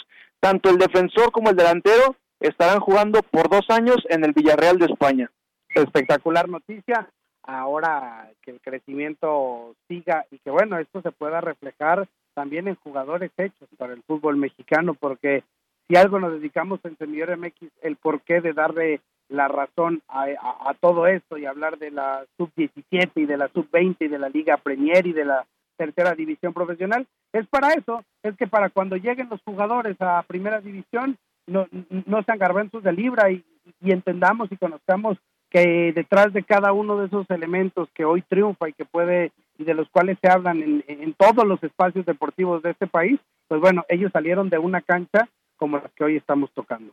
Tanto 0.40 0.70
el 0.70 0.78
defensor 0.78 1.32
como 1.32 1.50
el 1.50 1.56
delantero 1.56 2.16
estarán 2.40 2.80
jugando 2.80 3.22
por 3.22 3.48
dos 3.48 3.66
años 3.68 3.98
en 4.08 4.24
el 4.24 4.32
Villarreal 4.32 4.78
de 4.78 4.86
España 4.86 5.30
espectacular 5.74 6.48
noticia. 6.48 7.08
Ahora 7.44 8.30
que 8.42 8.52
el 8.52 8.60
crecimiento 8.60 9.74
siga 9.88 10.24
y 10.30 10.38
que 10.38 10.50
bueno, 10.50 10.78
esto 10.78 11.02
se 11.02 11.10
pueda 11.10 11.40
reflejar 11.40 12.08
también 12.34 12.68
en 12.68 12.76
jugadores 12.76 13.30
hechos 13.36 13.68
para 13.76 13.92
el 13.92 14.02
fútbol 14.02 14.36
mexicano, 14.36 14.94
porque 14.94 15.44
si 15.88 15.96
algo 15.96 16.18
nos 16.18 16.32
dedicamos 16.32 16.80
en 16.84 16.96
Semillero 16.96 17.36
MX, 17.36 17.70
el 17.82 17.96
porqué 17.96 18.40
de 18.40 18.52
darle 18.52 19.00
la 19.28 19.48
razón 19.48 20.02
a, 20.08 20.26
a, 20.68 20.74
todo 20.74 21.06
esto 21.06 21.38
y 21.38 21.46
hablar 21.46 21.78
de 21.78 21.90
la 21.90 22.24
sub-17 22.36 23.10
y 23.16 23.26
de 23.26 23.36
la 23.36 23.48
sub-20 23.48 23.96
y 24.00 24.08
de 24.08 24.18
la 24.18 24.28
Liga 24.28 24.58
Premier 24.58 25.06
y 25.06 25.12
de 25.12 25.24
la 25.24 25.46
tercera 25.76 26.14
división 26.14 26.52
profesional, 26.52 27.06
es 27.32 27.46
para 27.48 27.72
eso, 27.72 28.04
es 28.22 28.36
que 28.36 28.46
para 28.46 28.68
cuando 28.68 28.96
lleguen 28.96 29.28
los 29.30 29.40
jugadores 29.42 29.96
a 30.00 30.22
primera 30.22 30.60
división, 30.60 31.16
no, 31.46 31.66
no 32.06 32.22
sean 32.22 32.38
garbanzos 32.38 32.82
de 32.82 32.92
libra 32.92 33.30
y, 33.30 33.42
y 33.80 33.90
entendamos 33.90 34.52
y 34.52 34.56
conozcamos 34.56 35.18
que 35.52 35.92
detrás 35.92 36.32
de 36.32 36.42
cada 36.42 36.72
uno 36.72 36.96
de 36.96 37.06
esos 37.06 37.28
elementos 37.30 37.88
que 37.94 38.06
hoy 38.06 38.22
triunfa 38.22 38.70
y 38.70 38.72
que 38.72 38.86
puede 38.86 39.32
y 39.58 39.64
de 39.64 39.74
los 39.74 39.88
cuales 39.90 40.16
se 40.22 40.30
hablan 40.30 40.82
en, 40.86 41.12
todos 41.12 41.46
los 41.46 41.62
espacios 41.62 42.06
deportivos 42.06 42.62
de 42.62 42.70
este 42.70 42.86
país, 42.86 43.20
pues 43.48 43.60
bueno, 43.60 43.84
ellos 43.88 44.10
salieron 44.12 44.48
de 44.48 44.58
una 44.58 44.80
cancha 44.80 45.28
como 45.56 45.76
las 45.76 45.92
que 45.92 46.04
hoy 46.04 46.16
estamos 46.16 46.50
tocando. 46.54 46.92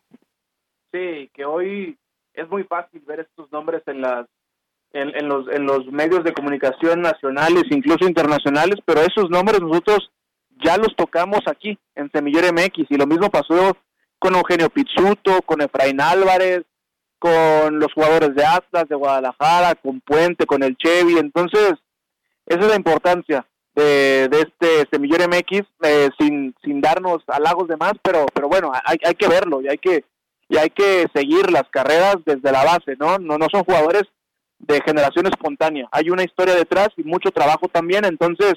Sí, 0.91 1.29
que 1.33 1.45
hoy 1.45 1.97
es 2.33 2.49
muy 2.49 2.63
fácil 2.65 3.01
ver 3.07 3.21
estos 3.21 3.49
nombres 3.51 3.81
en 3.87 4.01
las 4.01 4.27
en, 4.91 5.29
los 5.29 5.47
en 5.49 5.65
los 5.65 5.85
medios 5.87 6.23
de 6.23 6.33
comunicación 6.33 7.01
nacionales, 7.01 7.63
incluso 7.69 8.07
internacionales, 8.07 8.75
pero 8.85 9.01
esos 9.01 9.29
nombres 9.29 9.61
nosotros 9.61 10.11
ya 10.65 10.75
los 10.77 10.93
tocamos 10.97 11.39
aquí 11.47 11.77
en 11.95 12.11
Semillero 12.11 12.51
MX 12.51 12.89
y 12.89 12.97
lo 12.97 13.07
mismo 13.07 13.29
pasó 13.29 13.77
con 14.17 14.35
Eugenio 14.35 14.69
Pizzuto, 14.69 15.41
con 15.45 15.61
Efraín 15.61 16.01
Álvarez, 16.01 16.65
con 17.19 17.79
los 17.79 17.93
jugadores 17.93 18.33
de 18.33 18.45
Atlas, 18.45 18.87
de 18.87 18.95
Guadalajara, 18.95 19.75
con 19.75 20.01
Puente, 20.01 20.45
con 20.45 20.63
el 20.63 20.75
Chevy. 20.77 21.17
Entonces, 21.19 21.73
esa 22.45 22.59
es 22.59 22.67
la 22.67 22.75
importancia 22.75 23.45
de, 23.75 24.29
este 24.31 24.87
Semillero 24.91 25.25
MX, 25.27 25.61
eh, 25.83 26.09
sin, 26.19 26.55
sin 26.63 26.81
darnos 26.81 27.23
halagos 27.27 27.67
de 27.67 27.77
más, 27.77 27.93
pero, 28.01 28.25
pero 28.33 28.49
bueno, 28.49 28.71
hay, 28.85 28.97
hay 29.05 29.13
que 29.13 29.27
verlo 29.27 29.61
y 29.61 29.67
hay 29.67 29.77
que, 29.77 30.03
y 30.49 30.57
hay 30.57 30.69
que 30.69 31.05
seguir 31.13 31.51
las 31.51 31.69
carreras 31.69 32.17
desde 32.25 32.51
la 32.51 32.63
base, 32.63 32.95
¿no? 32.99 33.17
No, 33.19 33.37
no 33.37 33.47
son 33.51 33.63
jugadores 33.63 34.03
de 34.57 34.81
generación 34.81 35.27
espontánea. 35.27 35.87
Hay 35.91 36.09
una 36.09 36.23
historia 36.23 36.55
detrás 36.55 36.89
y 36.97 37.03
mucho 37.03 37.31
trabajo 37.31 37.67
también, 37.71 38.05
entonces, 38.05 38.53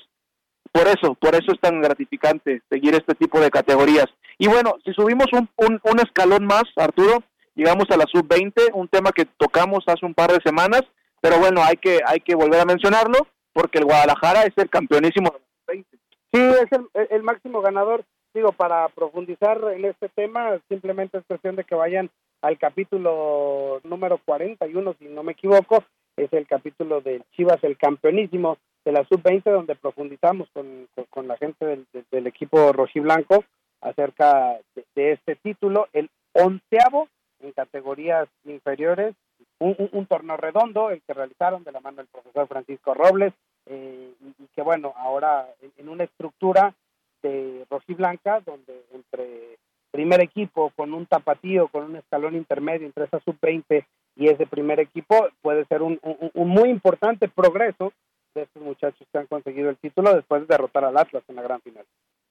por 0.73 0.89
eso, 0.89 1.15
por 1.15 1.35
eso 1.35 1.53
es 1.53 1.61
tan 1.61 1.81
gratificante 1.81 2.63
seguir 2.71 2.95
este 2.95 3.15
tipo 3.15 3.41
de 3.41 3.51
categorías. 3.51 4.07
Y 4.39 4.49
bueno, 4.49 4.77
si 4.85 4.93
subimos 4.93 5.27
un, 5.33 5.49
un, 5.57 6.01
escalón 6.01 6.47
más, 6.47 6.65
Arturo, 6.77 7.23
llegamos 7.55 7.87
a 7.91 7.97
la 7.97 8.05
sub-20, 8.07 8.73
un 8.75 8.89
tema 8.89 9.13
que 9.13 9.25
tocamos 9.25 9.85
hace 9.87 10.05
un 10.07 10.15
par 10.15 10.31
de 10.33 10.41
semanas, 10.45 10.83
pero 11.21 11.39
bueno, 11.39 11.63
hay 11.63 11.77
que, 11.77 12.01
hay 12.07 12.21
que 12.21 12.35
volver 12.35 12.61
a 12.61 12.65
mencionarlo, 12.65 13.27
porque 13.53 13.79
el 13.79 13.85
Guadalajara 13.85 14.43
es 14.43 14.53
el 14.57 14.69
campeonísimo 14.71 15.31
de 15.31 15.39
la 15.39 15.85
sub-20. 15.85 16.03
Sí, 16.33 16.41
es 16.41 17.11
el, 17.11 17.23
máximo 17.23 17.61
ganador. 17.61 18.05
Digo, 18.33 18.53
para 18.53 18.89
profundizar 18.89 19.61
en 19.75 19.85
este 19.85 20.09
tema, 20.09 20.59
simplemente 20.69 21.19
es 21.19 21.25
cuestión 21.27 21.57
de 21.57 21.65
que 21.65 21.75
vayan 21.75 22.11
al 22.41 22.59
capítulo 22.59 23.81
número 23.85 24.19
41, 24.25 24.95
si 24.99 25.05
no 25.09 25.23
me 25.23 25.33
equivoco, 25.33 25.85
es 26.17 26.33
el 26.33 26.47
capítulo 26.47 27.03
de 27.03 27.23
Chivas, 27.33 27.63
el 27.63 27.77
campeonísimo 27.77 28.57
de 28.85 28.93
la 28.93 29.05
sub-20, 29.05 29.45
donde 29.45 29.77
profundizamos 29.77 30.49
con, 30.53 30.89
con, 31.11 31.29
la 31.29 31.37
gente 31.37 31.65
del, 31.65 31.87
del, 32.11 32.27
equipo 32.27 32.73
rojiblanco 32.73 33.45
acerca 33.81 34.59
de, 34.95 35.13
este 35.13 35.37
título, 35.37 35.89
el 35.93 36.09
onceavo 36.33 37.09
en 37.43 37.53
categorías 37.53 38.29
inferiores, 38.45 39.15
un, 39.59 39.77
un, 39.93 40.07
torneo 40.07 40.37
redondo, 40.37 40.91
el 40.91 41.03
que 41.03 41.15
realizaron 41.15 41.65
de 41.65 41.73
la 41.73 41.81
mano 41.81 41.99
del 41.99 42.07
profesor 42.07 42.49
Francisco 42.49 42.95
Robles, 42.95 43.33
eh, 43.67 44.13
y, 44.21 44.47
que 44.55 44.63
bueno, 44.63 44.93
ahora 44.97 45.49
en, 45.79 45.89
una 45.89 46.05
estructura 46.05 46.75
de 47.23 47.65
rojiblanca, 47.71 48.41
donde 48.41 48.85
entre 48.93 49.59
primer 49.91 50.23
equipo 50.23 50.73
con 50.75 50.95
un 50.95 51.07
tapatío, 51.07 51.69
con 51.69 51.85
un 51.85 51.97
escalón 51.97 52.35
intermedio 52.35 52.87
entre 52.87 53.05
esa 53.05 53.21
sub-20 53.21 53.85
y 54.17 54.29
ese 54.29 54.47
primer 54.47 54.81
equipo, 54.81 55.29
puede 55.43 55.65
ser 55.67 55.83
un, 55.83 56.01
un, 56.03 56.49
muy 56.49 56.71
importante 56.71 57.29
progreso 57.29 57.93
de 58.35 58.43
estos 58.43 58.63
muchachos 58.63 59.07
que 59.13 59.19
han 59.19 59.27
conseguido 59.27 59.69
el 59.69 59.77
título 59.77 60.15
después 60.15 60.43
de 60.43 60.47
derrotar 60.49 60.85
al 60.85 60.97
Atlas 60.97 61.23
en 61.29 61.37
la 61.37 61.43
gran 61.43 61.61
final. 61.61 61.85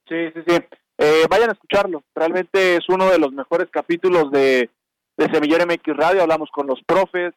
Sí, 0.07 0.31
sí, 0.33 0.41
sí. 0.45 0.55
Eh, 0.97 1.23
vayan 1.29 1.49
a 1.49 1.53
escucharlo. 1.53 2.03
Realmente 2.13 2.77
es 2.77 2.89
uno 2.89 3.09
de 3.09 3.19
los 3.19 3.31
mejores 3.31 3.69
capítulos 3.69 4.31
de, 4.31 4.69
de 5.17 5.25
Semillero 5.31 5.65
MX 5.65 5.95
Radio. 5.95 6.21
Hablamos 6.21 6.49
con 6.51 6.67
los 6.67 6.81
profes, 6.85 7.33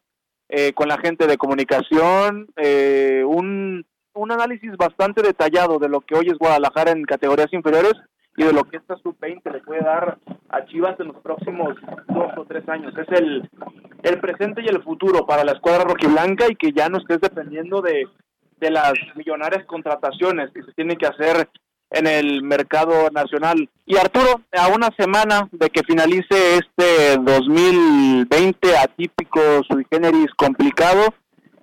eh, 0.49 0.73
con 0.73 0.87
la 0.87 0.97
gente 0.97 1.27
de 1.27 1.37
comunicación, 1.37 2.47
eh, 2.55 3.23
un, 3.25 3.85
un 4.13 4.31
análisis 4.31 4.71
bastante 4.77 5.21
detallado 5.21 5.79
de 5.79 5.89
lo 5.89 6.01
que 6.01 6.15
hoy 6.15 6.27
es 6.27 6.37
Guadalajara 6.37 6.91
en 6.91 7.03
categorías 7.03 7.51
inferiores 7.51 7.93
y 8.37 8.43
de 8.43 8.53
lo 8.53 8.63
que 8.65 8.77
esta 8.77 8.95
sub-20 8.97 9.51
le 9.51 9.61
puede 9.61 9.81
dar 9.81 10.17
a 10.49 10.65
Chivas 10.65 10.99
en 10.99 11.07
los 11.07 11.17
próximos 11.21 11.75
dos 12.07 12.31
o 12.37 12.45
tres 12.45 12.67
años. 12.67 12.93
Es 12.97 13.07
el, 13.19 13.49
el 14.03 14.19
presente 14.19 14.61
y 14.61 14.67
el 14.67 14.83
futuro 14.83 15.25
para 15.25 15.43
la 15.43 15.53
escuadra 15.53 15.85
rojiblanca 15.85 16.45
y 16.49 16.55
que 16.55 16.71
ya 16.73 16.89
no 16.89 16.97
estés 16.97 17.21
dependiendo 17.21 17.81
de, 17.81 18.07
de 18.59 18.71
las 18.71 18.93
millonarias 19.15 19.65
contrataciones 19.65 20.51
que 20.51 20.63
se 20.63 20.73
tienen 20.73 20.97
que 20.97 21.07
hacer 21.07 21.49
en 21.91 22.07
el 22.07 22.43
mercado 22.43 23.09
nacional. 23.11 23.69
Y 23.85 23.97
Arturo, 23.97 24.41
a 24.51 24.67
una 24.67 24.89
semana 24.97 25.47
de 25.51 25.69
que 25.69 25.83
finalice 25.83 26.57
este 26.57 27.17
2020 27.19 28.77
atípico, 28.77 29.39
sui 29.67 29.85
generis 29.89 30.27
complicado, 30.35 31.13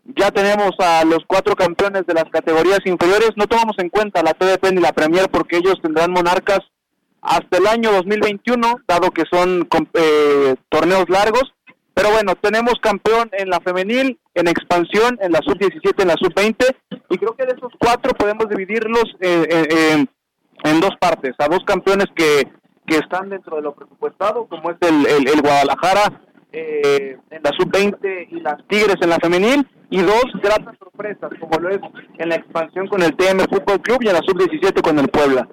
ya 0.05 0.31
tenemos 0.31 0.73
a 0.79 1.05
los 1.05 1.21
cuatro 1.27 1.55
campeones 1.55 2.07
de 2.07 2.15
las 2.15 2.25
categorías 2.25 2.81
inferiores. 2.85 3.31
No 3.37 3.47
tomamos 3.47 3.77
en 3.79 3.89
cuenta 3.89 4.23
la 4.23 4.35
TDP 4.35 4.73
ni 4.73 4.81
la 4.81 4.93
Premier 4.93 5.29
porque 5.31 5.59
ellos 5.59 5.81
tendrán 5.83 6.13
monarcas 6.13 6.61
hasta 7.21 7.59
el 7.59 7.67
año 7.69 7.93
2021, 7.93 8.81
dado 8.87 9.11
que 9.13 9.23
son 9.31 9.69
eh, 9.95 10.57
torneos 10.69 11.09
largos. 11.09 11.55
Pero 11.95 12.11
bueno, 12.11 12.35
tenemos 12.37 12.75
campeón 12.81 13.31
en 13.33 13.51
la 13.51 13.61
femenil, 13.61 14.19
en 14.35 14.49
expansión, 14.49 15.19
en 15.21 15.33
la 15.33 15.41
sub-17, 15.41 16.03
en 16.03 16.09
la 16.09 16.15
sub-20, 16.15 16.75
y 17.11 17.19
creo 17.19 17.37
que 17.37 17.45
de 17.45 17.53
esos 17.53 17.73
cuatro 17.79 18.13
podemos 18.15 18.49
dividirlos 18.49 19.05
eh, 19.21 19.47
eh, 19.51 20.07
en 20.65 20.81
dos 20.81 20.93
partes, 20.99 21.35
a 21.39 21.49
dos 21.49 21.61
campeones 21.67 22.07
que, 22.17 22.49
que 22.87 22.97
están 22.97 23.29
dentro 23.29 23.57
de 23.57 23.63
lo 23.63 23.75
presupuestado, 23.75 24.47
como 24.47 24.71
es 24.71 24.77
el, 24.81 25.29
el, 25.29 25.43
Guadalajara 25.43 26.23
en 26.53 27.43
la 27.43 27.51
sub-20 27.59 28.29
y 28.31 28.41
las 28.41 28.67
Tigres 28.69 28.97
en 29.01 29.11
la 29.11 29.19
femenil, 29.19 29.67
y 29.91 30.01
dos 30.01 30.25
gratas 30.43 30.77
sorpresas, 30.79 31.31
como 31.39 31.59
lo 31.59 31.69
es 31.69 31.81
en 32.19 32.29
la 32.31 32.37
expansión 32.37 32.87
con 32.89 33.03
el 33.03 33.15
TM 33.15 33.41
Fútbol 33.51 33.81
Club 33.83 33.99
y 34.01 34.09
en 34.09 34.15
la 34.15 34.23
sub-17 34.27 34.81
con 34.81 34.99
el 34.99 35.09
Puebla. 35.09 35.47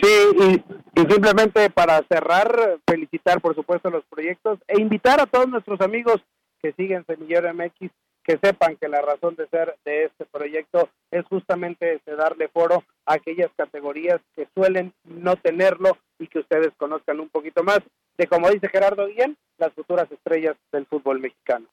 Sí, 0.00 0.08
y, 0.40 0.64
simplemente 1.02 1.70
para 1.70 2.02
cerrar, 2.08 2.78
felicitar 2.86 3.40
por 3.40 3.54
supuesto 3.54 3.90
los 3.90 4.04
proyectos 4.04 4.58
e 4.68 4.80
invitar 4.80 5.20
a 5.20 5.26
todos 5.26 5.48
nuestros 5.48 5.80
amigos 5.80 6.22
que 6.60 6.72
siguen 6.72 7.04
Semillero 7.06 7.52
MX 7.52 7.90
que 8.24 8.38
sepan 8.42 8.76
que 8.76 8.88
la 8.88 9.02
razón 9.02 9.36
de 9.36 9.46
ser 9.48 9.76
de 9.84 10.04
este 10.04 10.24
proyecto 10.24 10.88
es 11.10 11.24
justamente 11.26 12.00
darle 12.06 12.48
foro 12.48 12.82
a 13.04 13.14
aquellas 13.14 13.50
categorías 13.56 14.20
que 14.34 14.48
suelen 14.54 14.92
no 15.04 15.36
tenerlo 15.36 15.98
y 16.18 16.26
que 16.26 16.38
ustedes 16.38 16.72
conozcan 16.78 17.20
un 17.20 17.28
poquito 17.28 17.62
más 17.62 17.80
de, 18.16 18.26
como 18.26 18.48
dice 18.48 18.68
Gerardo 18.68 19.06
Guillén, 19.06 19.36
las 19.58 19.72
futuras 19.74 20.10
estrellas 20.10 20.56
del 20.72 20.86
fútbol 20.86 21.20
mexicano. 21.20 21.66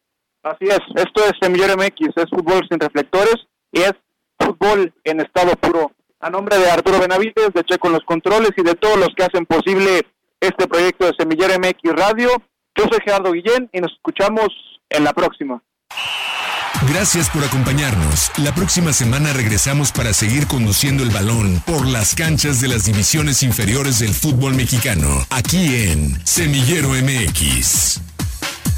Así 0.44 0.66
es, 0.66 0.80
esto 0.96 1.24
es 1.24 1.34
Semillero 1.42 1.76
MX, 1.78 2.18
es 2.18 2.30
fútbol 2.30 2.62
sin 2.70 2.80
reflectores 2.80 3.36
y 3.72 3.82
es 3.82 3.94
fútbol 4.38 4.92
en 5.04 5.22
estado 5.22 5.52
puro. 5.54 5.92
A 6.22 6.30
nombre 6.30 6.56
de 6.58 6.70
Arturo 6.70 7.00
Benavides, 7.00 7.52
de 7.52 7.64
Checo 7.64 7.88
en 7.88 7.94
los 7.94 8.04
controles 8.04 8.52
y 8.56 8.62
de 8.62 8.76
todos 8.76 8.98
los 8.98 9.10
que 9.16 9.24
hacen 9.24 9.48
posible 9.48 10.06
este 10.40 10.68
proyecto 10.68 11.08
de 11.08 11.14
Semillero 11.18 11.58
MX 11.58 11.94
Radio, 11.96 12.30
yo 12.76 12.84
soy 12.90 13.00
Gerardo 13.04 13.32
Guillén 13.32 13.70
y 13.74 13.82
nos 13.82 13.92
escuchamos 13.92 14.50
en 14.90 15.04
la 15.04 15.14
próxima. 15.14 15.64
Gracias 16.92 17.30
por 17.30 17.44
acompañarnos. 17.44 18.32
La 18.38 18.54
próxima 18.54 18.94
semana 18.94 19.34
regresamos 19.34 19.92
para 19.92 20.14
seguir 20.14 20.48
conduciendo 20.48 21.04
el 21.04 21.10
balón 21.10 21.62
por 21.66 21.88
las 21.88 22.14
canchas 22.14 22.62
de 22.62 22.68
las 22.68 22.86
divisiones 22.86 23.42
inferiores 23.42 24.00
del 24.00 24.14
fútbol 24.14 24.54
mexicano, 24.54 25.26
aquí 25.32 25.90
en 25.90 26.26
Semillero 26.26 26.90
MX. 26.90 28.00